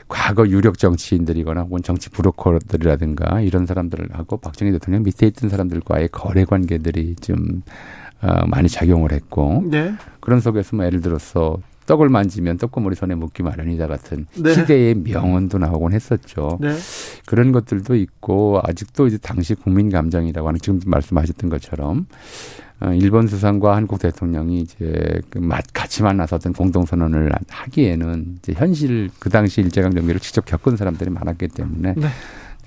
[0.09, 7.17] 과거 유력 정치인들이거나 혹은 정치 브로커들이라든가 이런 사람들하고 박정희 대통령 밑에 있던 사람들과의 거래 관계들이
[7.17, 7.63] 좀
[8.21, 9.95] 어, 많이 작용을 했고 네.
[10.21, 11.59] 그런 속에서 뭐 예를 들어서
[11.93, 14.55] 떡을 만지면 떡고물이 손에 묻기 마련이다 같은 네.
[14.55, 16.59] 시대의 명언도 나오곤 했었죠.
[16.59, 16.75] 네.
[17.27, 22.07] 그런 것들도 있고 아직도 이제 당시 국민 감정이라고 하는 지금 말씀하셨던 것처럼
[22.81, 29.29] 어, 일본 수상과 한국 대통령이 이제 그 같이 만나서 어떤 공동선언을 하기에는 이제 현실 그
[29.29, 32.09] 당시 일제강 점기를 직접 겪은 사람들이 많았기 때문에 네.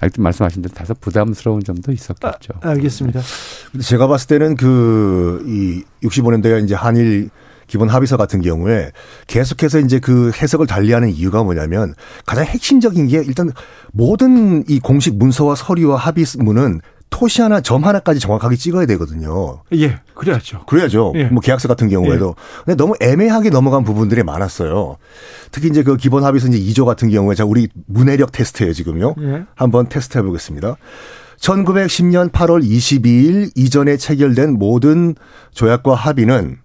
[0.01, 2.53] 아직도 말씀하신 대로 다소 부담스러운 점도 있었겠죠.
[2.61, 3.21] 아, 알겠습니다.
[3.81, 7.31] 제가 봤을 때는 그, 이 65년대가 이제 한일
[7.67, 8.91] 기본 합의서 같은 경우에
[9.27, 11.93] 계속해서 이제 그 해석을 달리하는 이유가 뭐냐면
[12.25, 13.51] 가장 핵심적인 게 일단
[13.91, 19.61] 모든 이 공식 문서와 서류와 합의문은 토시 하나 점 하나까지 정확하게 찍어야 되거든요.
[19.73, 20.65] 예, 그래야죠.
[20.65, 21.13] 그래야죠.
[21.15, 21.25] 예.
[21.25, 22.35] 뭐 계약서 같은 경우에도.
[22.37, 22.63] 예.
[22.65, 24.97] 근데 너무 애매하게 넘어간 부분들이 많았어요.
[25.51, 29.15] 특히 이제 그 기본 합의서 이제 2조 같은 경우에 자 우리 문해력 테스트예요, 지금요.
[29.21, 29.45] 예.
[29.55, 30.75] 한번 테스트 해 보겠습니다.
[31.39, 35.15] 1910년 8월 22일 이전에 체결된 모든
[35.51, 36.57] 조약과 합의는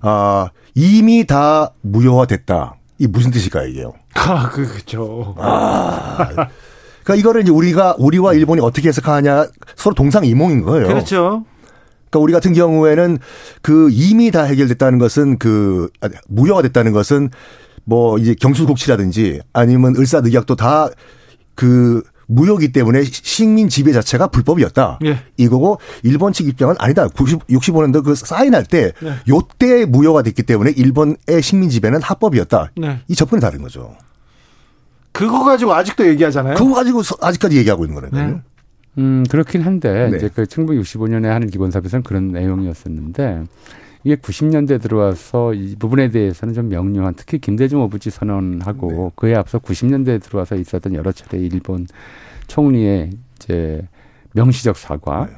[0.00, 2.76] 아, 이미 다 무효화됐다.
[2.98, 3.94] 이 무슨 뜻일까요, 이게요?
[4.14, 5.34] 아, 그, 그죠.
[5.38, 6.28] 아.
[7.04, 10.88] 그러니까 이거를 이제 우리가, 우리와 일본이 어떻게 해석하냐 서로 동상이몽인 거예요.
[10.88, 11.44] 그렇죠.
[12.10, 13.18] 그러니까 우리 같은 경우에는
[13.62, 17.30] 그 이미 다 해결됐다는 것은 그, 아, 무효화 됐다는 것은
[17.84, 25.00] 뭐 이제 경수국치라든지 아니면 을사늑약도 다그 무효기 때문에 식민 지배 자체가 불법이었다.
[25.06, 25.18] 예.
[25.36, 27.08] 이거고 일본 측 입장은 아니다.
[27.08, 29.12] 90, 65년도 그 사인할 때 네.
[29.28, 32.72] 요때 무효가 됐기 때문에 일본의 식민 지배는 합법이었다.
[32.76, 33.00] 네.
[33.08, 33.96] 이 접근이 다른 거죠.
[35.12, 36.54] 그거 가지고 아직도 얘기하잖아요.
[36.54, 38.30] 그거 가지고 아직까지 얘기하고 있는 거니까요.
[38.30, 38.42] 네.
[38.98, 40.16] 음, 그렇긴 한데 네.
[40.16, 43.44] 이제 그 1965년에 하는 기본사업에서는 그런 내용이었었는데
[44.04, 49.10] 이게 90년대 들어와서 이 부분에 대해서는 좀 명료한 특히 김대중 오부지 선언하고 네.
[49.16, 51.86] 그에 앞서 90년대에 들어와서 있었던 여러 차례 일본
[52.46, 53.82] 총리의 이제
[54.34, 55.32] 명시적 사과 네.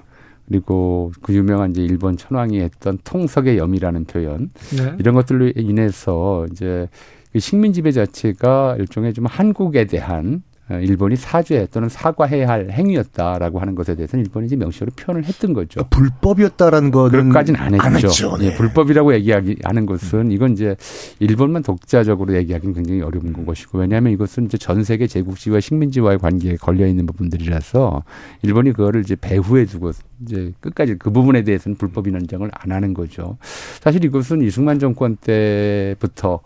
[0.47, 4.97] 그리고 그 유명한 이제 일본 천황이 했던 통석의 염이라는 표현 네.
[4.99, 6.89] 이런 것들로 인해서 이제
[7.33, 10.50] 그 식민 지배 자체가 일종의 좀 한국에 대한 어,
[10.83, 15.85] 일본이 사죄 또는 사과해야 할 행위였다라고 하는 것에 대해서는 일본이 이제 명시로 표현을 했던 거죠.
[15.91, 17.87] 불법이었다라는 거는 그까지는 안 했죠.
[17.87, 18.37] 안 했죠.
[18.39, 18.47] 네.
[18.47, 20.77] 예, 불법이라고 얘기하는 것은 이건 이제
[21.19, 26.87] 일본만 독자적으로 얘기하기는 굉장히 어려운 것이고 왜냐하면 이것은 이제 전 세계 제국지와 식민지와의 관계에 걸려
[26.87, 28.05] 있는 부분들이라서
[28.43, 33.39] 일본이 그거를 이제 배후에 두고 이제 끝까지 그 부분에 대해서는 불법 인정을 안 하는 거죠.
[33.81, 36.41] 사실 이것은 이승만 정권 때부터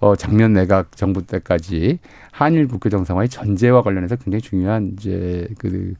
[0.00, 1.98] 어, 작년 내각 정부 때까지
[2.32, 5.94] 한일 국교 정상화의 전제와 관련해서 굉장히 중요한 이제 그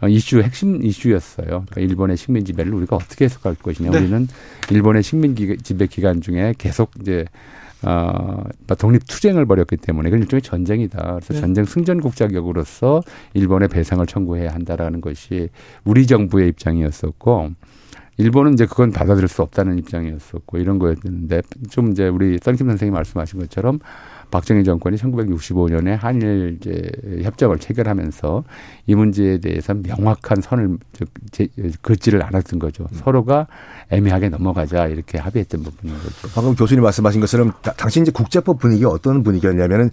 [0.00, 1.46] 어, 이슈 핵심 이슈였어요.
[1.46, 3.90] 그러니까 일본의 식민 지배를 우리가 어떻게 해석할 것이냐.
[3.90, 3.98] 네.
[3.98, 4.28] 우리는
[4.70, 7.24] 일본의 식민 지배 기간 중에 계속 이제
[7.82, 8.42] 어,
[8.78, 11.14] 독립 투쟁을 벌였기 때문에 그건 일종의 전쟁이다.
[11.14, 11.40] 그래서 네.
[11.40, 13.02] 전쟁 승전국 자격으로서
[13.34, 15.50] 일본의 배상을 청구해야 한다라는 것이
[15.84, 17.52] 우리 정부의 입장이었었고
[18.18, 23.40] 일본은 이제 그건 받아들일 수 없다는 입장이었었고 이런 거였는데 좀 이제 우리 썬킴 선생님이 말씀하신
[23.40, 23.78] 것처럼
[24.30, 26.90] 박정희 정권이 1965년에 한일 이제
[27.22, 28.44] 협정을 체결하면서
[28.86, 30.78] 이 문제에 대해서 명확한 선을
[31.30, 31.46] 제,
[31.82, 32.84] 긋지를 않았던 거죠.
[32.90, 32.96] 음.
[32.96, 33.46] 서로가
[33.90, 36.28] 애매하게 넘어가자 이렇게 합의했던 부분인 거죠.
[36.34, 39.90] 방금 교수님 말씀하신 것처럼 당시 이제 국제법 분위기가 어떤 분위기였냐면은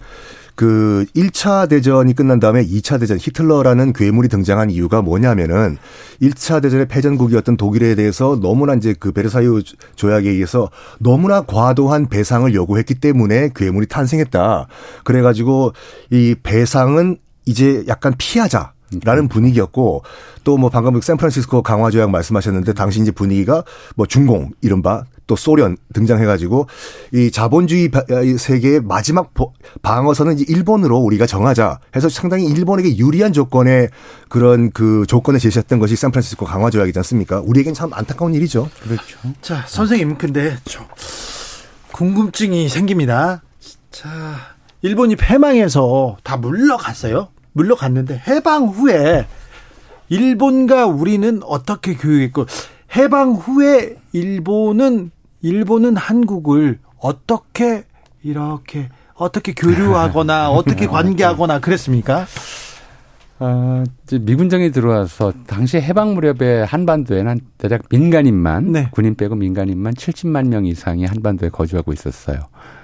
[0.55, 5.77] 그 1차 대전이 끝난 다음에 2차 대전 히틀러라는 괴물이 등장한 이유가 뭐냐면은
[6.21, 9.63] 1차 대전의 패전국이었던 독일에 대해서 너무나 이제 그 베르사유
[9.95, 14.67] 조약에 의해서 너무나 과도한 배상을 요구했기 때문에 괴물이 탄생했다.
[15.03, 15.73] 그래 가지고
[16.11, 18.73] 이 배상은 이제 약간 피하자.
[19.03, 20.03] 라는 분위기였고
[20.43, 23.63] 또 뭐 방금 샌프란시스코 강화 조약 말씀하셨는데 당시 이제 분위기가
[23.95, 26.67] 뭐 중공 이른바 또 소련 등장해가지고
[27.13, 27.89] 이 자본주의
[28.37, 29.33] 세계의 마지막
[29.81, 33.89] 방어선은 이제 일본으로 우리가 정하자 해서 상당히 일본에게 유리한 조건의
[34.29, 37.41] 그런 그 조건을 제시했던 것이 샌프란시스코 강화 조약이지 않습니까?
[37.41, 38.69] 우리에겐 참 안타까운 일이죠.
[38.81, 39.19] 그렇죠.
[39.41, 40.85] 자 선생님 근데 저
[41.91, 43.41] 궁금증이 생깁니다.
[43.91, 44.09] 자
[44.81, 47.29] 일본이 패망해서 다 물러갔어요.
[47.53, 49.27] 물러갔는데 해방 후에
[50.09, 52.45] 일본과 우리는 어떻게 교육했고
[52.95, 55.11] 해방 후에 일본은
[55.43, 57.83] 일본은 한국을 어떻게
[58.23, 62.25] 이렇게 어떻게 교류하거나 어떻게 관계하거나 그랬습니까?
[63.39, 68.87] 어, 이제 미군정이 들어와서 당시 해방 무렵에 한반도에는 한 대략 민간인만 네.
[68.91, 72.39] 군인 빼고 민간인만 70만 명 이상이 한반도에 거주하고 있었어요.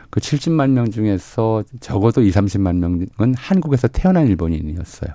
[0.10, 5.12] 그 70만 명 중에서 적어도 2, 30만 명은 한국에서 태어난 일본인이었어요.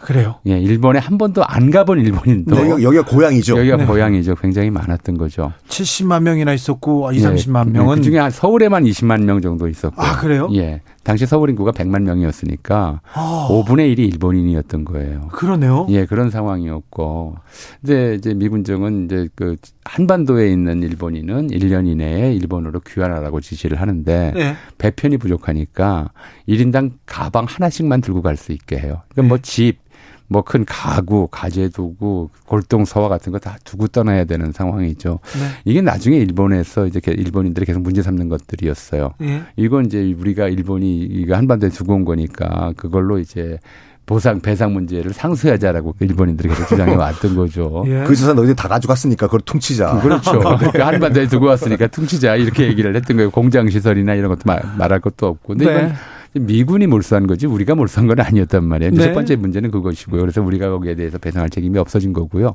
[0.00, 0.36] 그래요?
[0.46, 3.58] 예, 일본에 한 번도 안 가본 일본인도 네, 여기가 고향이죠.
[3.58, 3.86] 여기가 네.
[3.86, 4.34] 고향이죠.
[4.36, 5.52] 굉장히 많았던 거죠.
[5.68, 10.00] 70만 명이나 있었고 2, 30만 예, 명은 그중에 서울에만 20만 명 정도 있었고.
[10.00, 10.48] 아, 그래요?
[10.54, 10.82] 예.
[11.06, 13.48] 당시 서울 인구가 100만 명이었으니까 아.
[13.48, 15.28] 5분의 1이 일본인이었던 거예요.
[15.28, 15.86] 그러네요.
[15.90, 17.36] 예, 그런 상황이었고.
[17.80, 24.54] 근데 이제 미군정은 이제 그 한반도에 있는 일본인은 1년 이내에 일본으로 귀환하라고 지시를 하는데 네.
[24.78, 26.10] 배편이 부족하니까
[26.48, 29.02] 1인당 가방 하나씩만 들고 갈 수 있게 해요.
[29.08, 29.28] 그러니까 뭐 네.
[29.28, 29.78] 뭐 집,
[30.28, 35.20] 뭐 큰 가구, 가재도구, 골동서화 같은 거 다 두고 떠나야 되는 상황이죠.
[35.38, 35.40] 네.
[35.64, 39.14] 이게 나중에 일본에서 이제 일본인들이 계속 문제 삼는 것들이었어요.
[39.18, 39.42] 네.
[39.56, 43.58] 이건 이제 우리가 일본이 이거 한반도에 두고 온 거니까 그걸로 이제
[44.06, 47.84] 보상 배상 문제를 상쇄하자라고 일본인들이 계속 주장해 왔던 거죠.
[47.88, 48.04] 예.
[48.06, 50.00] 그 재산 너희들 다 가져갔으니까 그걸 퉁치자.
[50.00, 50.38] 그렇죠.
[50.58, 53.30] 그러니까 한반도에 두고 왔으니까 퉁치자 이렇게 얘기를 했던 거예요.
[53.30, 55.54] 공장 시설이나 이런 것도 말, 말할 것도 없고.
[55.54, 55.72] 근데 네.
[55.72, 55.92] 이건
[56.40, 58.92] 미군이 몰수한 거지 우리가 몰수한 건 아니었단 말이에요.
[58.92, 59.04] 네.
[59.04, 60.20] 첫 번째 문제는 그것이고요.
[60.20, 62.54] 그래서 우리가 거기에 대해서 배상할 책임이 없어진 거고요.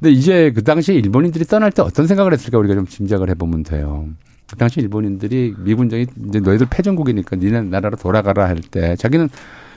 [0.00, 4.08] 근데 이제 그 당시에 일본인들이 떠날 때 어떤 생각을 했을까 우리가 좀 짐작을 해보면 돼요.
[4.50, 9.28] 그 당시 일본인들이 미군정이 이제 너희들 패전국이니까 니네 나라로 돌아가라 할 때 자기는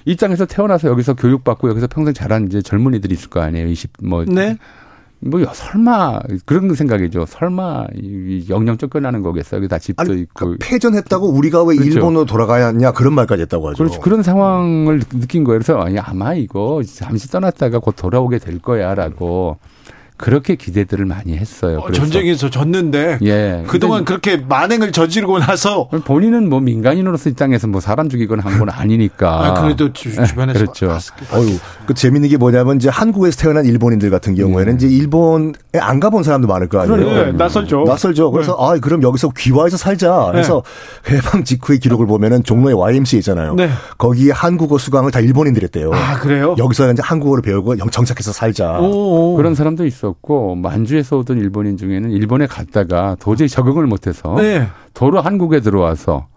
[0.06, 3.68] 이 땅에서 태어나서 여기서 교육받고 여기서 평생 자란 이제 젊은이들이 있을 거 아니에요.
[3.68, 4.58] 20뭐 네.
[5.26, 7.26] 뭐 설마 그런 생각이죠.
[7.26, 7.88] 설마
[8.50, 9.58] 영영 쫓겨나는 거겠어.
[9.58, 11.94] 여기 다 집도 아니, 있고 그러니까 패전했다고 우리가 왜 그렇죠.
[11.94, 13.78] 일본으로 돌아가야 하냐 그런 말까지 했다고 하죠.
[13.78, 14.00] 그렇죠.
[14.02, 15.60] 그런 상황을 느낀 거예요.
[15.60, 19.58] 그래서 아니 아마 이거 잠시 떠났다가 곧 돌아오게 될 거야라고
[20.18, 21.80] 그렇게 기대들을 많이 했어요.
[21.80, 23.64] 어, 전쟁에서 졌는데 예.
[23.68, 28.70] 그동안 그렇게 만행을 저지르고 나서 본인은 뭐 민간인으로서 이 땅에서 뭐 사람 죽이거나 한 건
[28.70, 29.46] 아니니까.
[29.46, 30.98] 아, 그래도 주, 변에서 그렇죠.
[31.34, 34.76] 어유 그 재밌는 게 뭐냐면 이제 한국에서 태어난 일본인들 같은 경우에는 예.
[34.78, 37.26] 이제 일본에 안 가본 사람도 많을 거 아니에요.
[37.26, 37.84] 네, 낯설죠.
[37.86, 38.32] 낯설죠.
[38.32, 38.58] 그래서 네.
[38.66, 40.32] 아 그럼 여기서 귀화해서 살자.
[40.34, 40.64] 해서
[41.04, 41.18] 네.
[41.18, 43.56] 해방 직후의 기록을 보면은 종로에 YMCA 있잖아요.
[43.56, 43.70] 네.
[43.98, 45.92] 거기에 한국어 수강을 다 일본인들이 했대요.
[45.94, 46.56] 아 그래요?
[46.58, 48.80] 여기서 이제 한국어를 배우고 정착해서 살자.
[48.80, 49.36] 오오.
[49.36, 50.05] 그런 사람도 있어.
[50.06, 54.68] 있었고 만주에서 오던 일본인 중에는 일본에 갔다가 도저히 적응을 못해서 네.
[54.94, 56.28] 도로 한국에 들어와서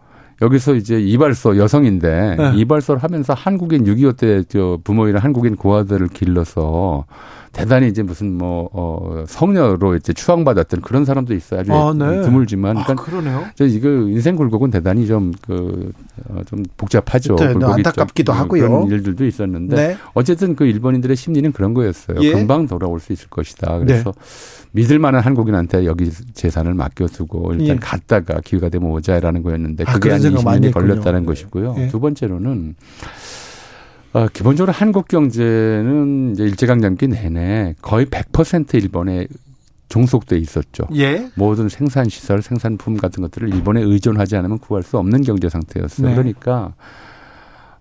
[0.40, 2.52] 여기서 이제 이발소 여성인데 네.
[2.56, 7.04] 이발소를 하면서 한국인 6.25 때 저 부모이랑 한국인 고아들을 길러서
[7.52, 11.60] 대단히 이제 무슨 뭐, 어, 성녀로 이제 추앙받았던 그런 사람도 있어요.
[11.60, 12.22] 아주 아, 네.
[12.22, 12.76] 드물지만.
[12.76, 13.44] 아, 그러니까 아, 그러네요.
[13.54, 15.90] 저 이거 인생 굴곡은 대단히 좀 그,
[16.28, 17.36] 어, 좀 복잡하죠.
[17.36, 18.68] 네, 네 안타깝기도 좀, 하고요.
[18.68, 19.76] 그런 일들도 있었는데.
[19.76, 19.96] 네.
[20.14, 22.20] 어쨌든 그 일본인들의 심리는 그런 거였어요.
[22.22, 22.32] 예.
[22.32, 23.78] 금방 돌아올 수 있을 것이다.
[23.78, 24.68] 그래서 네.
[24.72, 27.80] 믿을 만한 한국인한테 여기 재산을 맡겨두고 일단 예.
[27.80, 31.74] 갔다가 기회가 되면 오자라는 거였는데 아, 그게 한 20년이 걸렸다는 것이고요.
[31.78, 31.88] 예.
[31.88, 32.74] 두 번째로는
[34.12, 39.26] 어, 기본적으로 한국 경제는 이제 일제강점기 내내 거의 100% 일본에
[39.88, 40.84] 종속돼 있었죠.
[40.96, 41.30] 예.
[41.34, 46.08] 모든 생산 시설, 생산품 같은 것들을 일본에 의존하지 않으면 구할 수 없는 경제 상태였어요.
[46.08, 46.14] 네.
[46.14, 46.74] 그러니까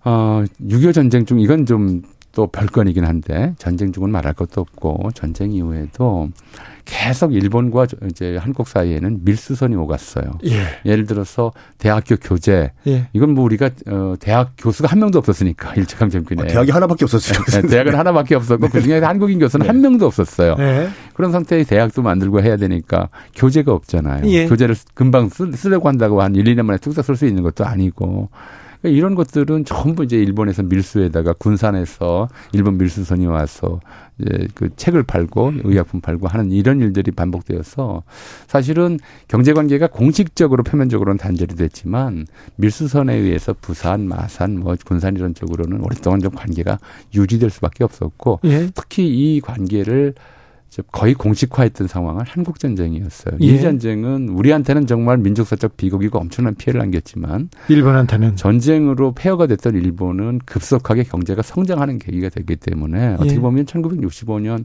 [0.04, 2.02] 어 6.25 전쟁 중 이건 좀
[2.38, 6.28] 또 별건이긴 한데 전쟁 중은 말할 것도 없고 전쟁 이후에도
[6.84, 10.38] 계속 일본과 이제 한국 사이에는 밀수선이 오갔어요.
[10.46, 10.62] 예.
[10.86, 12.70] 예를 들어서 대학교 교재.
[12.86, 13.08] 예.
[13.12, 16.36] 이건 뭐 우리가 어 대학 교수가 한 명도 없었으니까 일제강 점기에.
[16.38, 17.44] 어, 대학이 하나밖에 없었어요.
[17.60, 18.72] 네, 대학은 하나밖에 없었고 네.
[18.72, 19.72] 그중에 한국인 교수는 네.
[19.72, 20.54] 한 명도 없었어요.
[20.54, 20.88] 네.
[21.14, 24.30] 그런 상태의 대학도 만들고 해야 되니까 교재가 없잖아요.
[24.30, 24.46] 예.
[24.46, 28.28] 교재를 금방 쓰, 쓰려고 한다고 한 1, 2년 만에 뚝딱 쓸 수 있는 것도 아니고
[28.80, 33.80] 그러니까 이런 것들은 전부 이제 일본에서 밀수에다가 군산에서 일본 밀수선이 와서
[34.18, 38.02] 이제 그 책을 팔고 의약품 팔고 하는 이런 일들이 반복되어서
[38.46, 42.26] 사실은 경제 관계가 공식적으로 표면적으로는 단절이 됐지만
[42.56, 46.78] 밀수선에 의해서 부산, 마산, 뭐 군산 이런 쪽으로는 오랫동안 좀 관계가
[47.14, 48.68] 유지될 수밖에 없었고 예.
[48.74, 50.14] 특히 이 관계를
[50.92, 53.38] 거의 공식화했던 상황은 한국 전쟁이었어요.
[53.40, 53.46] 예.
[53.46, 61.04] 이 전쟁은 우리한테는 정말 민족사적 비극이고 엄청난 피해를 안겼지만 일본한테는 전쟁으로 폐허가 됐던 일본은 급속하게
[61.04, 63.40] 경제가 성장하는 계기가 됐기 때문에 어떻게 예.
[63.40, 64.64] 보면 1965년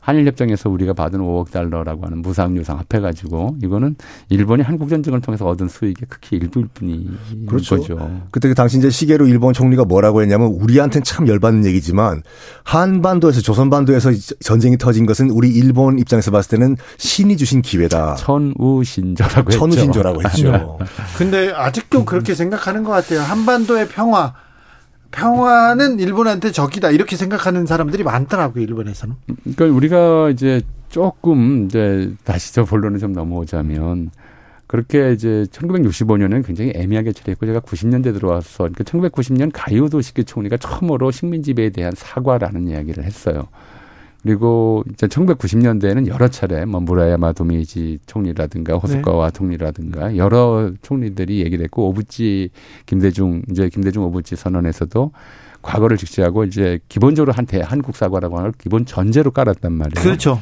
[0.00, 3.96] 한일협정에서 우리가 받은 5억 달러라고 하는 무상 유상 합해가지고 이거는
[4.28, 7.76] 일본이 한국 전쟁을 통해서 얻은 수익의 극히 일부일 뿐인 그렇죠.
[7.76, 8.22] 거죠.
[8.30, 12.22] 그때 그 당시 이제 시계로 일본 총리가 뭐라고 했냐면 우리한테는 참 열받는 얘기지만
[12.64, 18.14] 한반도에서 조선반도에서 전쟁이 터진 것은 우리 일본 입장에서 봤을 때는 신이 주신 기회다.
[18.16, 19.58] 천우신조라고 했죠.
[19.58, 20.78] 천우신조라고 했죠.
[21.18, 23.20] 근데 아직도 그렇게 생각하는 것 같아요.
[23.20, 24.32] 한반도의 평화
[25.10, 29.14] 평화는 일본한테 적이다 이렇게 생각하는 사람들이 많더라고요 일본에서는.
[29.26, 34.10] 그러니까 우리가 이제 조금 이제 다시 저 본론을 좀 넘어오자면
[34.66, 41.10] 그렇게 이제 1965년은 굉장히 애매하게 처리했고 제가 90년대 들어와서 그러니까 1990년 가이오도 시키 총리가 처음으로
[41.10, 43.48] 식민 지배에 대한 사과라는 이야기를 했어요.
[44.22, 51.88] 그리고 이제 1990년대에는 여러 차례 뭐 무라야마 도미지 총리라든가 호소카와 총리라든가 여러 총리들이 얘기를 했고
[51.88, 52.50] 오부치
[52.86, 55.12] 김대중 이제 김대중 오부치 선언에서도
[55.62, 60.02] 과거를 직시하고 이제 기본적으로 한 대 한국 사과라고 하는 걸 기본 전제로 깔았단 말이에요.
[60.04, 60.40] 그렇죠.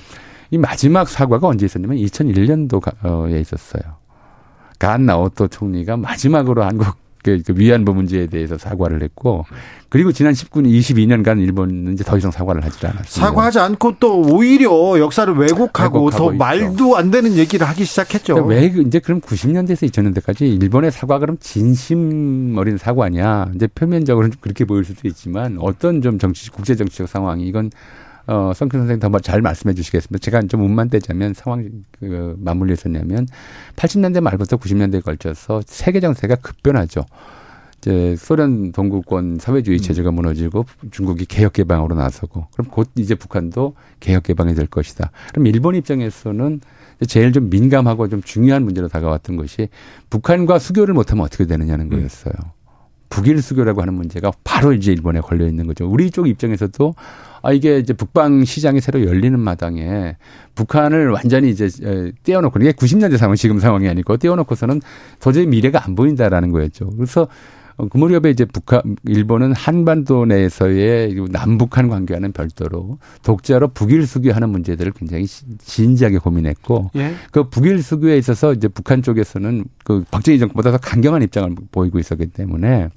[0.50, 3.96] 이 마지막 사과가 언제 있었냐면 2001년도에 있었어요.
[4.78, 6.96] 간 나오토 총리가 마지막으로 한국
[7.46, 9.44] 그 위안부 문제에 대해서 사과를 했고
[9.88, 13.08] 그리고 지난 19년 22년간 일본은 이제 더 이상 사과를 하지 않았습니다.
[13.26, 16.36] 사과하지 않고 또 오히려 역사를 왜곡하고, 왜곡하고 더 있죠.
[16.38, 18.34] 말도 안 되는 얘기를 하기 시작했죠.
[18.34, 23.52] 그러니까 왜 그- 이제 그럼 90년대에서 2000년대까지 일본의 사과 그럼 진심 어린 사과냐?
[23.54, 27.70] 이제 표면적으로는 좀 그렇게 보일 수도 있지만 어떤 좀 정치 국제 정치적 상황이 이건
[28.28, 30.22] 어 성큰 선생 더 잘 말씀해 주시겠습니다.
[30.22, 31.68] 제가 좀 운만 떼자면 상황
[31.98, 33.26] 그 맞물려 있었냐면
[33.76, 37.06] 80년대 말부터 90년대에 걸쳐서 세계 정세가 급변하죠.
[37.78, 44.24] 이제 소련 동구권 사회주의 체제가 무너지고 중국이 개혁 개방으로 나서고 그럼 곧 이제 북한도 개혁
[44.24, 45.10] 개방이 될 것이다.
[45.30, 46.60] 그럼 일본 입장에서는
[47.06, 49.68] 제일 좀 민감하고 좀 중요한 문제로 다가왔던 것이
[50.10, 52.34] 북한과 수교를 못하면 어떻게 되느냐는 거였어요.
[53.08, 55.88] 북일 수교라고 하는 문제가 바로 이제 일본에 걸려 있는 거죠.
[55.88, 56.94] 우리 쪽 입장에서도
[57.42, 60.16] 아 이게 이제 북방 시장이 새로 열리는 마당에
[60.54, 64.80] 북한을 완전히 이제 에, 떼어놓고 이게 90년대 상황 지금 상황이 아니고 떼어놓고서는
[65.20, 66.90] 도저히 미래가 안 보인다라는 거였죠.
[66.90, 67.28] 그래서
[67.76, 74.90] 어, 그 무렵에 이제 북한 일본은 한반도 내에서의 남북한 관계와는 별도로 독자로 북일 수교하는 문제들을
[74.96, 77.14] 굉장히 시- 진지하게 고민했고 예.
[77.30, 82.26] 그 북일 수교에 있어서 이제 북한 쪽에서는 그 박정희 정권보다 더 강경한 입장을 보이고 있었기
[82.26, 82.88] 때문에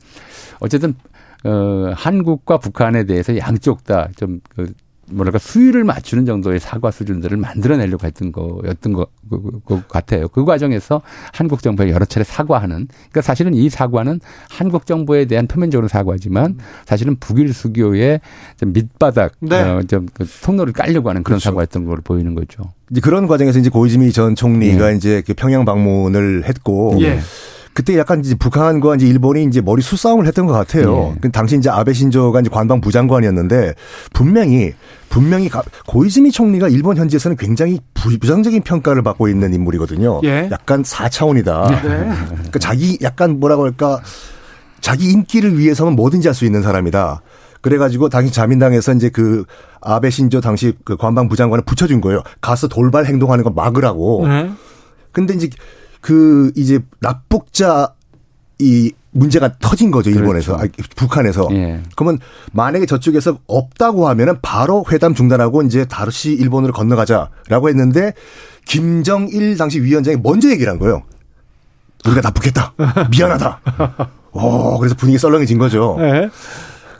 [0.62, 0.96] 어쨌든
[1.44, 4.72] 어 한국과 북한에 대해서 양쪽 다좀 그
[5.14, 10.30] 뭐랄까 수위를 맞추는 정도의 사과 수준들을 만들어내려고 했던 거였던 것, 그- 그- 것 같아요.
[10.30, 11.02] 그 과정에서
[11.34, 17.18] 한국 정부에 여러 차례 사과하는 그러니까 사실은 이 사과는 한국 정부에 대한 표면적으로 사과지만 사실은
[17.20, 18.22] 북일 수교의
[18.58, 19.62] 좀 밑바닥 네.
[19.62, 21.50] 어, 좀그 통로를 깔려고 하는 그런 그렇죠.
[21.50, 22.64] 사과였던 걸로 보이는 거죠.
[22.90, 24.96] 이제 그런 과정에서 이제 고이즈미 전 총리가 예.
[24.96, 27.20] 이제 그 평양 방문을 했고 예.
[27.74, 31.14] 그때 약간 이제 북한과 이제 일본이 이제 머리 수싸움을 했던 것 같아요.
[31.16, 31.20] 예.
[31.22, 33.76] 그 당시 이제 아베 신조가 이제 관방부 장관이었는데
[34.14, 34.74] 분명히
[35.10, 40.20] 분명히 가- 고이즈미 총리가 일본 현지에서는 굉장히 부- 부정적인 평가를 받고 있는 인물이거든요.
[40.24, 40.50] 예.
[40.52, 41.70] 약간 4차원이다.
[41.70, 41.80] 네.
[42.28, 44.00] 그러니까 자기 약간 뭐라고 할까
[44.82, 47.22] 자기 인기를 위해서는 뭐든지 할 수 있는 사람이다.
[47.62, 49.46] 그래가지고 당시 자민당에서 이제 그
[49.82, 52.22] 아베 신조 당시 그 관방부 장관을 붙여준 거예요.
[52.42, 54.28] 가서 돌발 행동하는 거 막으라고.
[54.28, 54.50] 네.
[55.12, 55.48] 근데 이제
[56.02, 57.94] 그 이제 납북자
[58.60, 60.62] 이 문제가 터진 거죠 일본에서 그렇죠.
[60.78, 61.82] 아니, 북한에서 예.
[61.96, 62.20] 그러면
[62.54, 68.14] 만약에 저쪽에서 없다고 하면은 바로 회담 중단하고 이제 다시 일본으로 건너가자라고 했는데
[68.66, 71.04] 김정일 당시 위원장이 먼저 얘기를 한 거예요.
[72.06, 72.74] 우리가 납북했다.
[73.12, 73.60] 미안하다.
[74.32, 75.98] 어, 그래서 분위기 썰렁해진 거죠.
[76.00, 76.30] 네.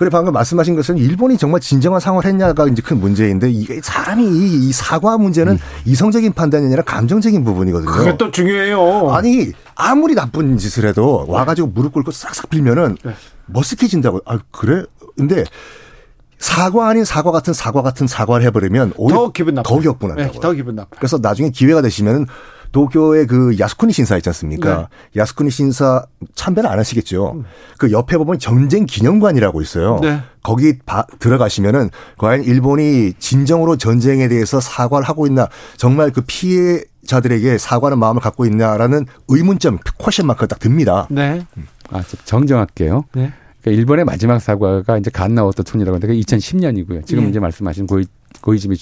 [0.02, 4.68] 그래 방금 말씀하신 것은 일본이 정말 진정한 상황을 했냐가 이제 큰 문제인데 이게 사람이 이,
[4.68, 7.92] 이 사과 문제는 이성적인 판단이 아니라 감정적인 부분이거든요.
[7.92, 9.12] 그게 또 중요해요.
[9.12, 13.14] 아니 아무리 나쁜 짓을 해도 와가지고 무릎 꿇고 싹싹 빌면은 네.
[13.54, 14.24] 머쓱해진다고.
[14.26, 14.86] 아 그래?
[15.16, 15.44] 근데
[16.40, 19.70] 사과 아닌 사과 같은 사과 같은 사과를 해버리면 오히려 더 기분 나빠.
[19.70, 20.34] 더 격분한다고.
[20.34, 20.98] 네, 더 기분 나빠.
[20.98, 22.26] 그래서 나중에 기회가 되시면
[22.72, 24.88] 도쿄의 그 야스쿠니 신사 있지 않습니까?
[25.16, 26.06] 야스쿠니 신사
[26.36, 27.44] 참배는 안 하시겠죠.
[27.78, 30.00] 그 옆에 보면 전쟁 기념관이라고 있어요.
[30.02, 30.22] 네.
[30.44, 35.48] 거기 바- 들어가시면은 과연 일본이 진정으로 전쟁에 대해서 사과를 하고 있나
[35.78, 41.08] 정말 그 피해 자들에게 사과하는 마음을 갖고 있나라는 의문점 question mark가 딱 듭니다.
[41.10, 41.46] 네.
[41.90, 43.04] 아, 정정할게요.
[43.14, 43.34] 네.
[43.62, 47.06] 그러니까 일본의 마지막 사과가 이제 간나오토 총리라고 하는데 2010년이고요.
[47.06, 47.30] 지금 예.
[47.30, 48.06] 이제 말씀하신 고이
[48.42, 48.76] 고이즈미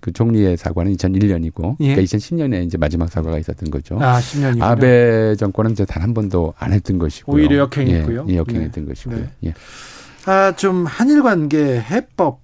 [0.00, 1.94] 그 총리의 사과는 2001년이고 예.
[1.94, 3.98] 그러니까 2010년에 이제 마지막 사과가 있었던 거죠.
[4.00, 4.62] 아, 10년이요.
[4.62, 7.36] 아베 정권은 이제 단 한 번도 안 했던 것이고요.
[7.36, 8.26] 오히려 역행했고요.
[8.28, 8.88] 예, 예 역행했던 네.
[8.88, 9.16] 것이고요.
[9.18, 9.30] 네.
[9.44, 9.54] 예.
[10.24, 12.40] 아, 좀 한일 관계 해법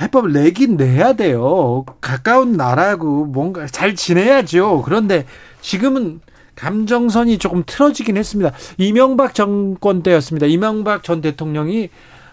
[0.00, 1.84] 해법을 내긴 내야 돼요.
[2.00, 4.82] 가까운 나라고 뭔가 잘 지내야죠.
[4.82, 5.26] 그런데
[5.60, 6.20] 지금은
[6.54, 8.52] 감정선이 조금 틀어지긴 했습니다.
[8.78, 10.46] 이명박 정권 때였습니다.
[10.46, 11.88] 이명박 전 대통령이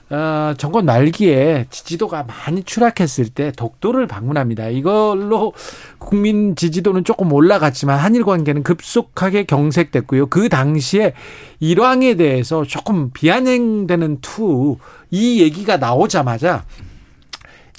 [0.09, 4.69] 어, 정권 말기에 지지도가 많이 추락했을 때 독도를 방문합니다.
[4.69, 5.53] 이걸로
[5.97, 10.27] 국민 지지도는 조금 올라갔지만 한일 관계는 급속하게 경색됐고요.
[10.27, 11.13] 그 당시에
[11.59, 14.77] 일왕에 대해서 조금 비아냥되는 투
[15.11, 16.65] 이 얘기가 나오자마자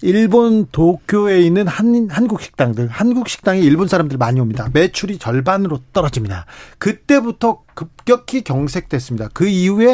[0.03, 4.69] 일본 도쿄에 있는 한, 한국 식당들, 한국 식당에 일본 사람들 많이 옵니다.
[4.73, 6.47] 매출이 절반으로 떨어집니다.
[6.79, 9.29] 그때부터 급격히 경색됐습니다.
[9.35, 9.93] 그 이후에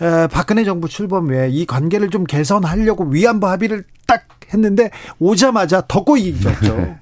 [0.00, 6.04] 에, 박근혜 정부 출범 후에 이 관계를 좀 개선하려고 위안부 합의를 딱 했는데 오자마자 더
[6.04, 6.96] 꼬이졌죠.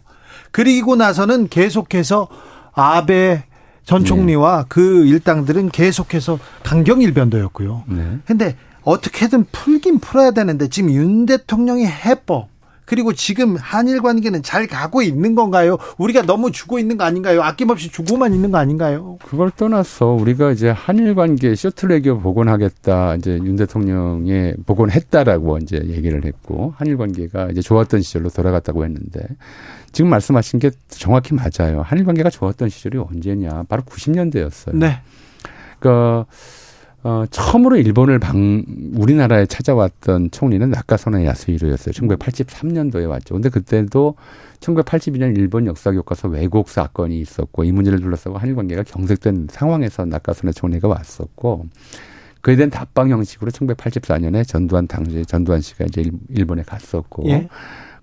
[0.51, 2.29] 그리고 나서는 계속해서
[2.75, 3.45] 아베
[3.85, 4.65] 전 총리와 네.
[4.69, 7.85] 그 일당들은 계속해서 강경일변도였고요.
[7.89, 8.19] 네.
[8.27, 12.53] 근데 어떻게든 풀긴 풀어야 되는데 지금 윤 대통령의 해법
[12.85, 15.79] 그리고 지금 한일 관계는 잘 가고 있는 건가요?
[15.99, 17.43] 우리가 너무 주고 있는 거 아닌가요?
[17.43, 19.19] 아낌없이 주고만 있는 거 아닌가요?
[19.25, 26.25] 그걸 떠나서 우리가 이제 한일 관계 셔틀 외교 복원하겠다 이제 윤 대통령의 복원했다라고 이제 얘기를
[26.25, 29.21] 했고 한일 관계가 이제 좋았던 시절로 돌아갔다고 했는데
[29.93, 31.83] 지금 말씀하신 게 정확히 맞아요.
[31.83, 33.65] 한일 관계가 좋았던 시절이 언제냐?
[33.69, 34.77] 바로 90년대였어요.
[34.77, 35.01] 네.
[35.79, 36.27] 그러니까
[37.05, 41.93] 어, 처음으로 일본을 방, 우리나라에 찾아왔던 총리는 나카소네 야스히로였어요.
[41.93, 43.35] 1983년도에 왔죠.
[43.35, 44.15] 근데 그때도
[44.61, 50.53] 1982년 일본 역사 교과서 왜곡 사건이 있었고 이 문제를 둘러싸고 한일 관계가 경색된 상황에서 나카소네
[50.53, 51.67] 총리가 왔었고
[52.41, 57.49] 그에 대한 답방 형식으로 1984년에 전두환 당시 전두환 씨가 이제 일본에 갔었고 예.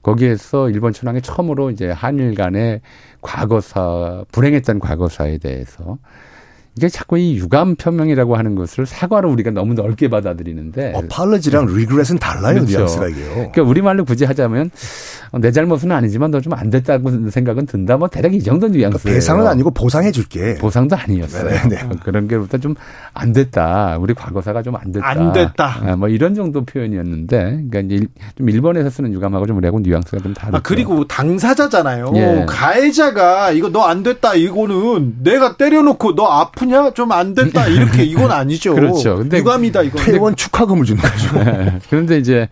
[0.01, 2.81] 거기에서 일본 천황이 처음으로 이제 한일 간의
[3.21, 5.97] 과거사 불행했던 과거사에 대해서
[6.79, 12.55] 이게 자꾸 이 유감 표명이라고 하는 것을 사과로 우리가 너무 넓게 받아들이는데 어팔러지랑 리그렛은 달라요,
[12.55, 12.77] 그렇죠.
[12.77, 13.33] 뉘앙스가 이게요.
[13.33, 14.71] 그러니까 우리말로 굳이 하자면
[15.33, 17.97] 어, 내 잘못은 아니지만 너 좀 안 됐다고 생각은 든다.
[17.97, 18.97] 뭐 대략 이 정도 뉘앙스예요.
[18.97, 20.55] 그러니까 배상은 아니고 보상해 줄게.
[20.55, 21.49] 보상도 아니었어요.
[21.49, 21.67] 네네.
[21.67, 21.81] 네.
[21.83, 23.97] 어, 그런 게부터 좀안 됐다.
[23.99, 25.05] 우리 과거사가 좀 안 됐다.
[25.07, 25.79] 안 됐다.
[25.83, 27.37] 아, 뭐 이런 정도 표현이었는데
[27.69, 28.07] 그러니까 이제
[28.37, 30.57] 좀 일본에서 쓰는 유감하고 좀 우리하고 뉘앙스가 좀 다르죠.
[30.57, 32.13] 아, 그리고 당사자잖아요.
[32.15, 32.45] 예.
[32.47, 34.35] 가해자가 이거 너 안 됐다.
[34.35, 36.91] 이거는 내가 때려놓고 너 아 프냐?
[36.91, 37.67] 좀안 됐다.
[37.67, 38.75] 이렇게 이건 아니죠.
[38.75, 39.17] 그렇죠.
[39.17, 39.99] 근데 유감이다 이거.
[39.99, 41.43] 퇴원 축하금을 주는 거죠.
[41.43, 41.79] 네.
[41.89, 42.47] 그런데 이제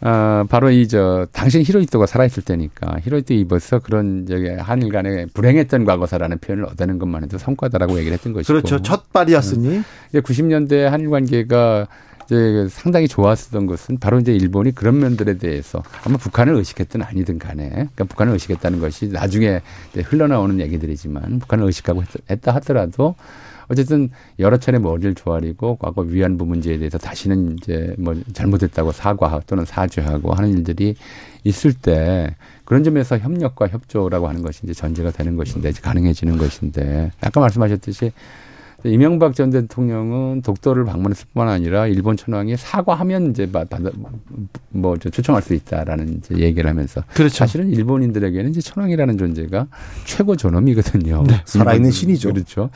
[0.00, 5.84] 어, 바로 이 저 당신 히로이토가 살아있을 때니까 히로이토 입어서 그런 저기 한일 간에 불행했던
[5.84, 8.52] 과거사라는 표현을 얻어낸 것만 해도 성과다라고 얘기를 했던 것이고.
[8.52, 8.80] 그렇죠.
[8.82, 9.68] 첫 발이었으니.
[9.68, 9.84] 음.
[10.14, 11.86] 90년대 한일 관계가
[12.30, 17.68] 이제 상당히 좋았었던 것은 바로 이제 일본이 그런 면들에 대해서 아마 북한을 의식했든 아니든 간에
[17.68, 19.60] 그러니까 북한을 의식했다는 것이 나중에
[19.96, 23.16] 흘러나오는 얘기들이지만 북한을 의식하고 했다 하더라도
[23.66, 29.64] 어쨌든 여러 차례 머리를 조아리고 과거 위안부 문제에 대해서 다시는 이제 뭐 잘못했다고 사과 또는
[29.64, 30.94] 사죄하고 하는 일들이
[31.42, 37.10] 있을 때 그런 점에서 협력과 협조라고 하는 것이 이제 전제가 되는 것인데 이제 가능해지는 것인데
[37.20, 38.12] 아까 말씀하셨듯이
[38.84, 43.48] 이명박 전 대통령은 독도를 방문했을 뿐만 아니라 일본 천황이 사과하면 이제
[44.70, 47.34] 뭐 초청할 수 있다라는 이제 얘기를 하면서 그렇죠.
[47.34, 49.66] 사실은 일본인들에게는 이제 천황이라는 존재가
[50.04, 51.24] 최고 존엄이거든요.
[51.26, 51.42] 네.
[51.44, 52.32] 살아있는 신이죠.
[52.32, 52.70] 그렇죠.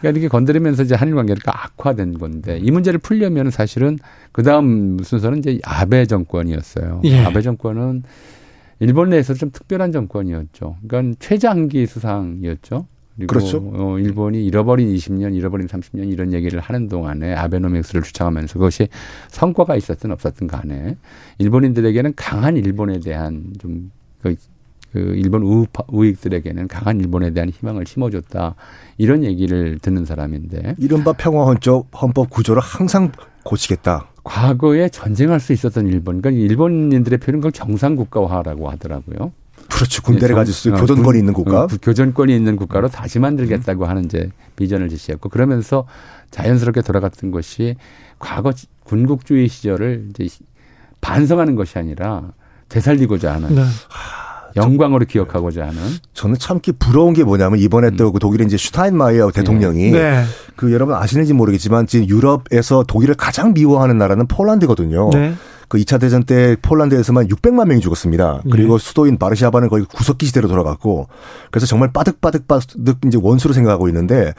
[0.00, 3.98] 그러니까 이렇게 건드리면서 이제 한일 관계가 악화된 건데 이 문제를 풀려면 사실은
[4.32, 7.02] 그 다음 순서는 이제 아베 정권이었어요.
[7.04, 7.24] 예.
[7.24, 8.02] 아베 정권은
[8.80, 10.76] 일본 내에서 좀 특별한 정권이었죠.
[10.86, 12.86] 그러니까 최장기 수상이었죠.
[13.16, 13.58] 그리고 그렇죠.
[13.74, 18.88] 어, 일본이 잃어버린 20년, 잃어버린 30년 이런 얘기를 하는 동안에 아베노믹스를 주창하면서 그것이
[19.28, 20.96] 성과가 있었든 없었든 간에
[21.38, 23.90] 일본인들에게는 강한 일본에 대한 좀
[24.22, 24.36] 그,
[24.92, 28.54] 그 일본 우파, 우익들에게는 강한 일본에 대한 희망을 심어줬다
[28.98, 33.12] 이런 얘기를 듣는 사람인데 이른바 평화헌법 헌법 구조를 항상
[33.44, 34.08] 고치겠다.
[34.24, 39.32] 과거에 전쟁할 수 있었던 일본, 그러니까 일본인들의 표현은 그걸 경상국가화라고 하더라고요.
[39.70, 40.02] 그렇죠.
[40.02, 41.64] 군대를 네, 가질 수 있는 어, 교전권이 있는 국가.
[41.64, 43.88] 어, 교전권이 있는 국가로 다시 만들겠다고 음.
[43.88, 45.86] 하는 이제 비전을 제시했고 그러면서
[46.30, 47.76] 자연스럽게 돌아갔던 것이
[48.18, 48.52] 과거
[48.84, 50.28] 군국주의 시절을 이제
[51.00, 52.32] 반성하는 것이 아니라
[52.68, 53.62] 되살리고자 하는 네.
[54.56, 55.78] 영광으로 기억하고자 하는.
[56.14, 57.96] 저는 참 부러운 게 뭐냐면 이번에 음.
[57.96, 60.24] 또그 독일의 이제 슈타인마이어 대통령이 네.
[60.56, 65.10] 그 여러분 아시는지 모르겠지만 지금 유럽에서 독일을 가장 미워하는 나라는 폴란드거든요.
[65.12, 65.34] 네.
[65.68, 68.42] 그 2차 대전 때 폴란드에서만 600만 명이 죽었습니다.
[68.50, 68.78] 그리고 예.
[68.78, 71.08] 수도인 바르샤바는 거의 구석기 시대로 돌아갔고
[71.50, 74.32] 그래서 정말 빠득빠득 빠득 이제 원수로 생각하고 있는데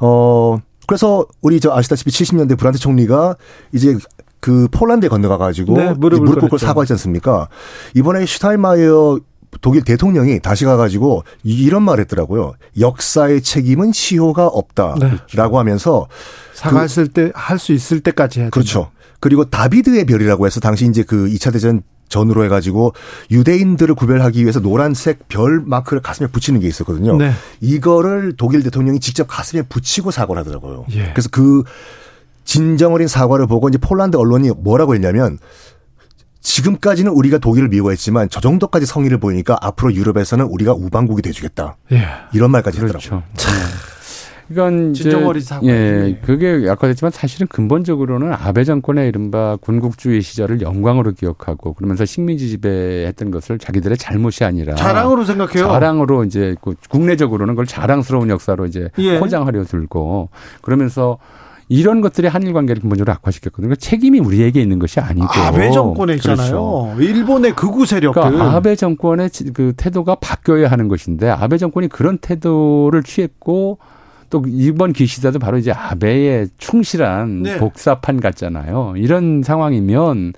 [0.00, 3.36] 어 그래서 우리 저 아시다시피 70년대 브란트 총리가
[3.72, 3.96] 이제
[4.40, 6.58] 그 폴란드에 건너가 가지고 네, 무릎 꿇고.
[6.58, 7.48] 사과하지 않습니까?
[7.94, 9.20] 이번에 슈타인마이어
[9.60, 12.54] 독일 대통령이 다시 가가지고 이런 말 했더라고요.
[12.80, 15.56] 역사의 책임은 시효가 없다라고 네.
[15.56, 16.08] 하면서
[16.54, 18.50] 사과했을 때할 수 있을 때까지 해야.
[18.50, 18.90] 그렇죠.
[19.22, 22.92] 그리고 다비드의 별이라고 해서 당시 이제 그 2차 대전 전으로 해가지고
[23.30, 27.16] 유대인들을 구별하기 위해서 노란색 별 마크를 가슴에 붙이는 게 있었거든요.
[27.16, 27.30] 네.
[27.60, 30.86] 이거를 독일 대통령이 직접 가슴에 붙이고 사과를 하더라고요.
[30.90, 31.12] 예.
[31.12, 31.62] 그래서 그
[32.44, 35.38] 진정 어린 사과를 보고 이제 폴란드 언론이 뭐라고 했냐면
[36.40, 41.76] 지금까지는 우리가 독일을 미워했지만 저 정도까지 성의를 보이니까 앞으로 유럽에서는 우리가 우방국이 돼주겠다.
[41.92, 42.08] 예.
[42.34, 43.22] 이런 말까지 했더라고요.
[43.36, 43.91] 그렇죠.
[44.50, 45.66] 이건 이제 진정 어린 사과.
[45.66, 53.30] 예, 그게 약화됐지만 사실은 근본적으로는 아베 정권의 이른바 군국주의 시절을 영광으로 기억하고 그러면서 식민지 지배했던
[53.30, 55.66] 것을 자기들의 잘못이 아니라 자랑으로 생각해요.
[55.68, 59.18] 자랑으로 이제 그 국내적으로는 그걸 자랑스러운 역사로 이제 예.
[59.18, 60.28] 포장하려 들고
[60.60, 61.18] 그러면서
[61.68, 63.68] 이런 것들이 한일 관계를 근본적으로 악화시켰거든요.
[63.68, 66.94] 그러니까 책임이 우리에게 있는 것이 아니고 아베 정권에 있잖아요.
[66.98, 68.20] 일본의 극우 세력들.
[68.20, 68.36] 그렇죠.
[68.36, 73.78] 그러니까 아베 정권의 지- 그 태도가 바뀌어야 하는 것인데 아베 정권이 그런 태도를 취했고
[74.32, 77.58] 또 이번 기시다도 바로 이제 아베의 충실한 네.
[77.58, 78.94] 복사판 같잖아요.
[78.96, 80.32] 이런 상황이면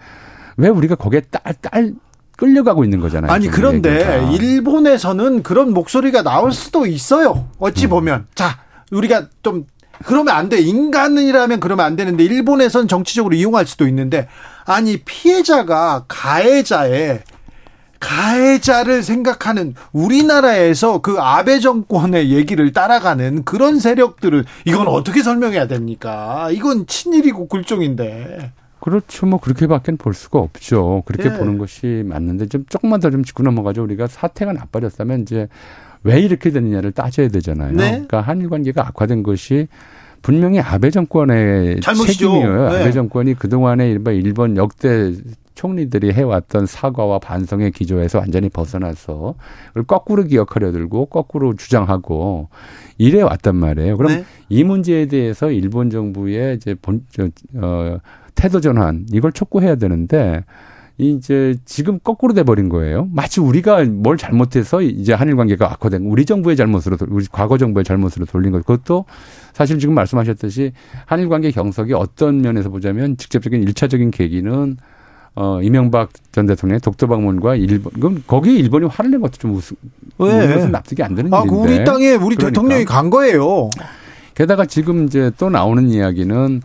[0.57, 1.93] 왜 우리가 거기에 딸, 딸
[2.37, 3.31] 끌려가고 있는 거잖아요.
[3.31, 4.29] 아니 그런데.
[4.33, 7.47] 일본에서는 그런 목소리가 나올 수도 있어요.
[7.47, 7.53] 음.
[7.61, 8.59] 어찌 보면 자
[8.91, 9.65] 우리가 좀
[10.05, 10.59] 그러면 안 돼.
[10.61, 14.27] 인간이라면 그러면 안 되는데 일본에선 정치적으로 이용할 수도 있는데
[14.67, 17.21] 아니 피해자가 가해자의
[18.05, 26.51] 가해자를 생각하는 우리나라에서 그 아베 정권의 얘기를 따라가는 그런 세력들을 이건 어떻게 설명해야 됩니까?
[26.53, 28.53] 이건 친일이고 굴종인데.
[28.81, 29.25] 그렇죠.
[29.25, 31.03] 뭐 그렇게밖에 볼 수가 없죠.
[31.07, 31.39] 그렇게 예.
[31.39, 33.83] 보는 것이 맞는데 좀 조금만 더 좀 짚고 넘어가죠.
[33.83, 35.49] 우리가 사태가 나빠졌다면 이제
[36.03, 37.73] 왜 이렇게 됐느냐를 따져야 되잖아요.
[37.73, 37.91] 네.
[37.91, 39.69] 그러니까 한일 관계가 악화된 것이
[40.21, 42.13] 분명히 아베 정권의 잘못이죠.
[42.29, 42.69] 책임이에요.
[42.69, 42.83] 네.
[42.83, 45.15] 아베 정권이 그동안에 일본 일본 역대
[45.55, 49.35] 총리들이 해왔던 사과와 반성의 기조에서 완전히 벗어나서
[49.69, 52.49] 그걸 거꾸로 기억하려 들고 거꾸로 주장하고
[52.99, 53.97] 이래 왔단 말이에요.
[53.97, 54.25] 그럼 네.
[54.49, 57.99] 이 문제에 대해서 일본 정부의 이제 본, 저, 어,
[58.35, 60.45] 태도 전환 이걸 촉구해야 되는데
[60.97, 63.09] 이제 지금 거꾸로 돼 버린 거예요.
[63.11, 67.59] 마치 우리가 뭘 잘못해서 이제 한일 관계가 악화된 거, 우리 정부의 잘못으로 돌- 우리 과거
[67.59, 68.59] 정부의 잘못으로 돌린 것.
[68.61, 69.05] 그것도
[69.53, 70.73] 사실 지금 말씀하셨듯이
[71.07, 74.77] 한일 관계 경색이 어떤 면에서 보자면 직접적인 일차적인 계기는
[75.37, 79.75] 어 이명박 전 대통령의 독도 방문과 일본 그럼 거기에 일본이 화를 낸 것도 좀 우스,
[80.19, 80.67] 왜?
[80.69, 81.75] 납득이 안 되는 아, 그 일인데.
[81.75, 82.47] 우리 땅에 우리 그러니까.
[82.47, 83.71] 대통령이 간 거예요.
[84.35, 86.63] 게다가 지금 이제 또 나오는 이야기는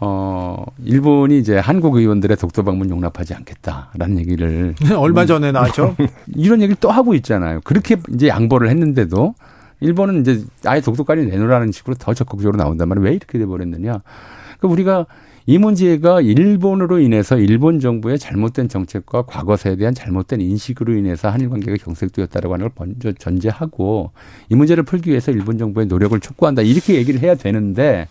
[0.00, 5.94] 어 일본이 이제 한국 의원들의 독도 방문 용납하지 않겠다라는 얘기를 얼마 전에 나왔죠.
[6.34, 7.60] 이런 얘기를 또 하고 있잖아요.
[7.62, 9.34] 그렇게 이제 양보를 했는데도
[9.80, 13.06] 일본은 이제 아예 독도까지 내놓으라는 식으로 더 적극적으로 나온단 말이에요.
[13.06, 14.00] 왜 이렇게 돼 버렸느냐?
[14.58, 15.06] 그러니까 우리가
[15.50, 21.76] 이 문제가 일본으로 인해서 일본 정부의 잘못된 정책과 과거사에 대한 잘못된 인식으로 인해서 한일 관계가
[21.82, 24.12] 경색되었다라고 하는 걸 먼저 전제하고
[24.48, 28.06] 이 문제를 풀기 위해서 일본 정부의 노력을 촉구한다 이렇게 얘기를 해야 되는데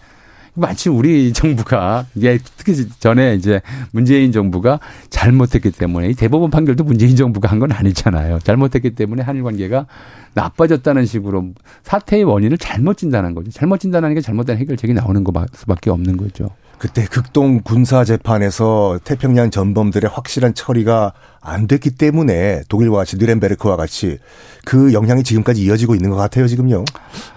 [0.54, 3.62] 마치 우리 정부가 이게 특히 전에 이제
[3.92, 8.40] 문재인 정부가 잘못했기 때문에 이 대법원 판결도 문재인 정부가 한 건 아니잖아요.
[8.40, 9.86] 잘못했기 때문에 한일 관계가
[10.34, 13.50] 나빠졌다는 식으로 사태의 원인을 잘못 진단한 거죠.
[13.52, 16.50] 잘못 진단하는 게 잘못된 해결책이 나오는 거 수밖에 없는 거죠.
[16.80, 21.12] 그때 극동 군사 재판에서 태평양 전범들의 확실한 처리가
[21.42, 24.18] 안 됐기 때문에 독일과 같이 느렌베르크와 같이
[24.66, 26.86] 그 영향이 지금까지 이어지고 있는 것 같아요, 지금요.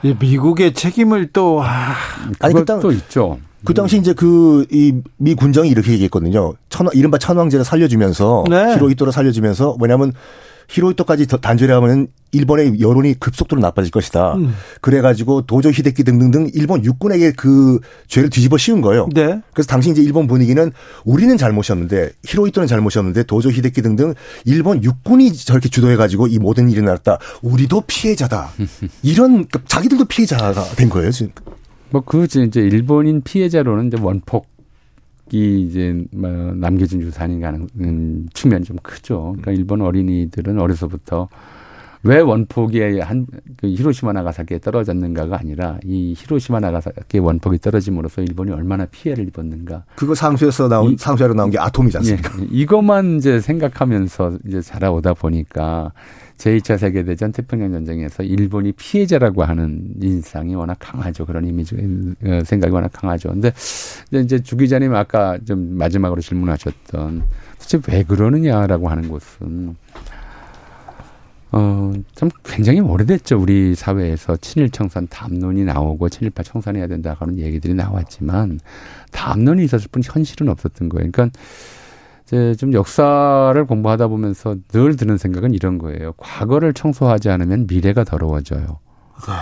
[0.05, 1.95] 이 미국의 책임을 또 아,
[2.39, 3.39] 아니, 그 그것도 땅- 있죠.
[3.65, 6.55] 그 당시 이제 그 이 미 군정이 이렇게 얘기했거든요.
[6.69, 8.75] 천 이른바 천황제를 살려주면서 네.
[8.75, 10.13] 히로히토를 살려주면서 뭐냐면
[10.69, 14.35] 히로히토까지 더 단죄하면 일본의 여론이 급속도로 나빠질 것이다.
[14.37, 14.55] 음.
[14.81, 19.09] 그래가지고 도조 히데키 등등등 일본 육군에게 그 죄를 뒤집어 씌운 거예요.
[19.13, 19.41] 네.
[19.53, 20.73] 그래서 당시 이제 일본 분위기는
[21.05, 24.15] 우리는 잘못이었는데 히로히토는 잘못이었는데 도조 히데키 등등
[24.47, 27.19] 일본 육군이 저렇게 주도해가지고 이 모든 일이 났다.
[27.43, 28.51] 우리도 피해자다.
[29.03, 31.33] 이런 그러니까 자기들도 피해자가 된 거예요 지금.
[31.91, 34.47] 뭐 그 이제 일본인 피해자로는 이제 원폭
[35.31, 39.35] 이 이제 뭐 남겨진 유산인가는 음, 측면이 좀 크죠.
[39.37, 41.29] 그러니까 일본 어린이들은 어려서부터
[42.05, 43.27] 왜 원폭이 한
[43.59, 49.85] 그 히로시마 나가사키에 떨어졌는가가 아니라 이 히로시마 나가사키 원폭이 떨어짐으로써 일본이 얼마나 피해를 입었는가.
[49.95, 52.33] 그거 상수에서 나온 이- 상수하로 나온 게 아톰이지 않습니까?
[52.43, 55.93] 예, 이것만 이제 생각하면서 이제 자라오다 보니까
[56.39, 61.25] 제2차 세계대전 태평양 전쟁에서 일본이 피해자라고 하는 인상이 워낙 강하죠.
[61.25, 61.77] 그런 이미지,
[62.25, 63.29] 어, 생각이 워낙 강하죠.
[63.31, 63.53] 근데
[64.25, 67.23] 이제 주 기자님 아까 좀 마지막으로 질문하셨던
[67.61, 69.77] 도대체 왜 그러느냐라고 하는 것은
[71.53, 73.39] 어, 좀 굉장히 오래됐죠.
[73.39, 78.59] 우리 사회에서 친일 청산 담론이 나오고 친일파 청산해야 된다 하는 얘기들이 나왔지만
[79.11, 81.11] 담론이 있었을 뿐 현실은 없었던 거예요.
[81.13, 81.39] 그러니까
[82.25, 86.13] 이제 좀 역사를 공부하다 보면서 늘 드는 생각은 이런 거예요.
[86.17, 88.79] 과거를 청소하지 않으면 미래가 더러워져요.
[89.27, 89.33] 네.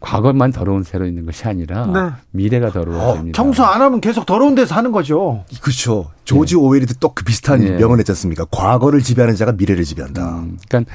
[0.00, 2.10] 과거만 더러운 새로 있는 것이 아니라 네.
[2.30, 3.30] 미래가 더러워집니다.
[3.30, 5.44] 어, 청소 안 하면 계속 더러운 데서 하는 거죠.
[5.60, 6.10] 그렇죠.
[6.24, 7.70] 조지 오웰이도 또그 비슷한 예.
[7.72, 8.46] 명언 했지 않습니까?
[8.50, 10.38] 과거를 지배하는 자가 미래를 지배한다.
[10.38, 10.90] 음, 그러니까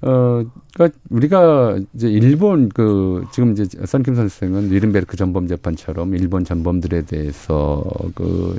[0.00, 0.44] 어,
[0.74, 7.84] 그러니까 우리가 이제 일본 그 지금 이제 선김 선생은 니른베르크 전범 재판처럼 일본 전범들에 대해서
[8.14, 8.56] 그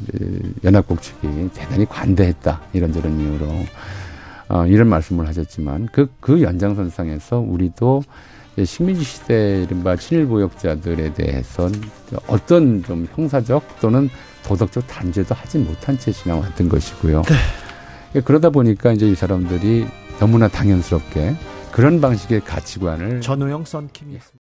[0.65, 3.45] 연합국 측이 대단히 관대했다 이런저런 이유로
[4.49, 8.03] 어, 이런 말씀을 하셨지만 그그 연장선상에서 우리도
[8.65, 11.69] 식민지 시대 이른바 친일보역자들에 대해서
[12.27, 14.09] 어떤 좀 형사적 또는
[14.45, 17.21] 도덕적 단죄도 하지 못한 채 지나왔던 것이고요.
[18.15, 19.85] 예, 그러다 보니까 이제 이 사람들이
[20.20, 21.36] 너무나 당연스럽게
[21.72, 24.38] 그런 방식의 가치관을 전우영 썬킴이었습니다.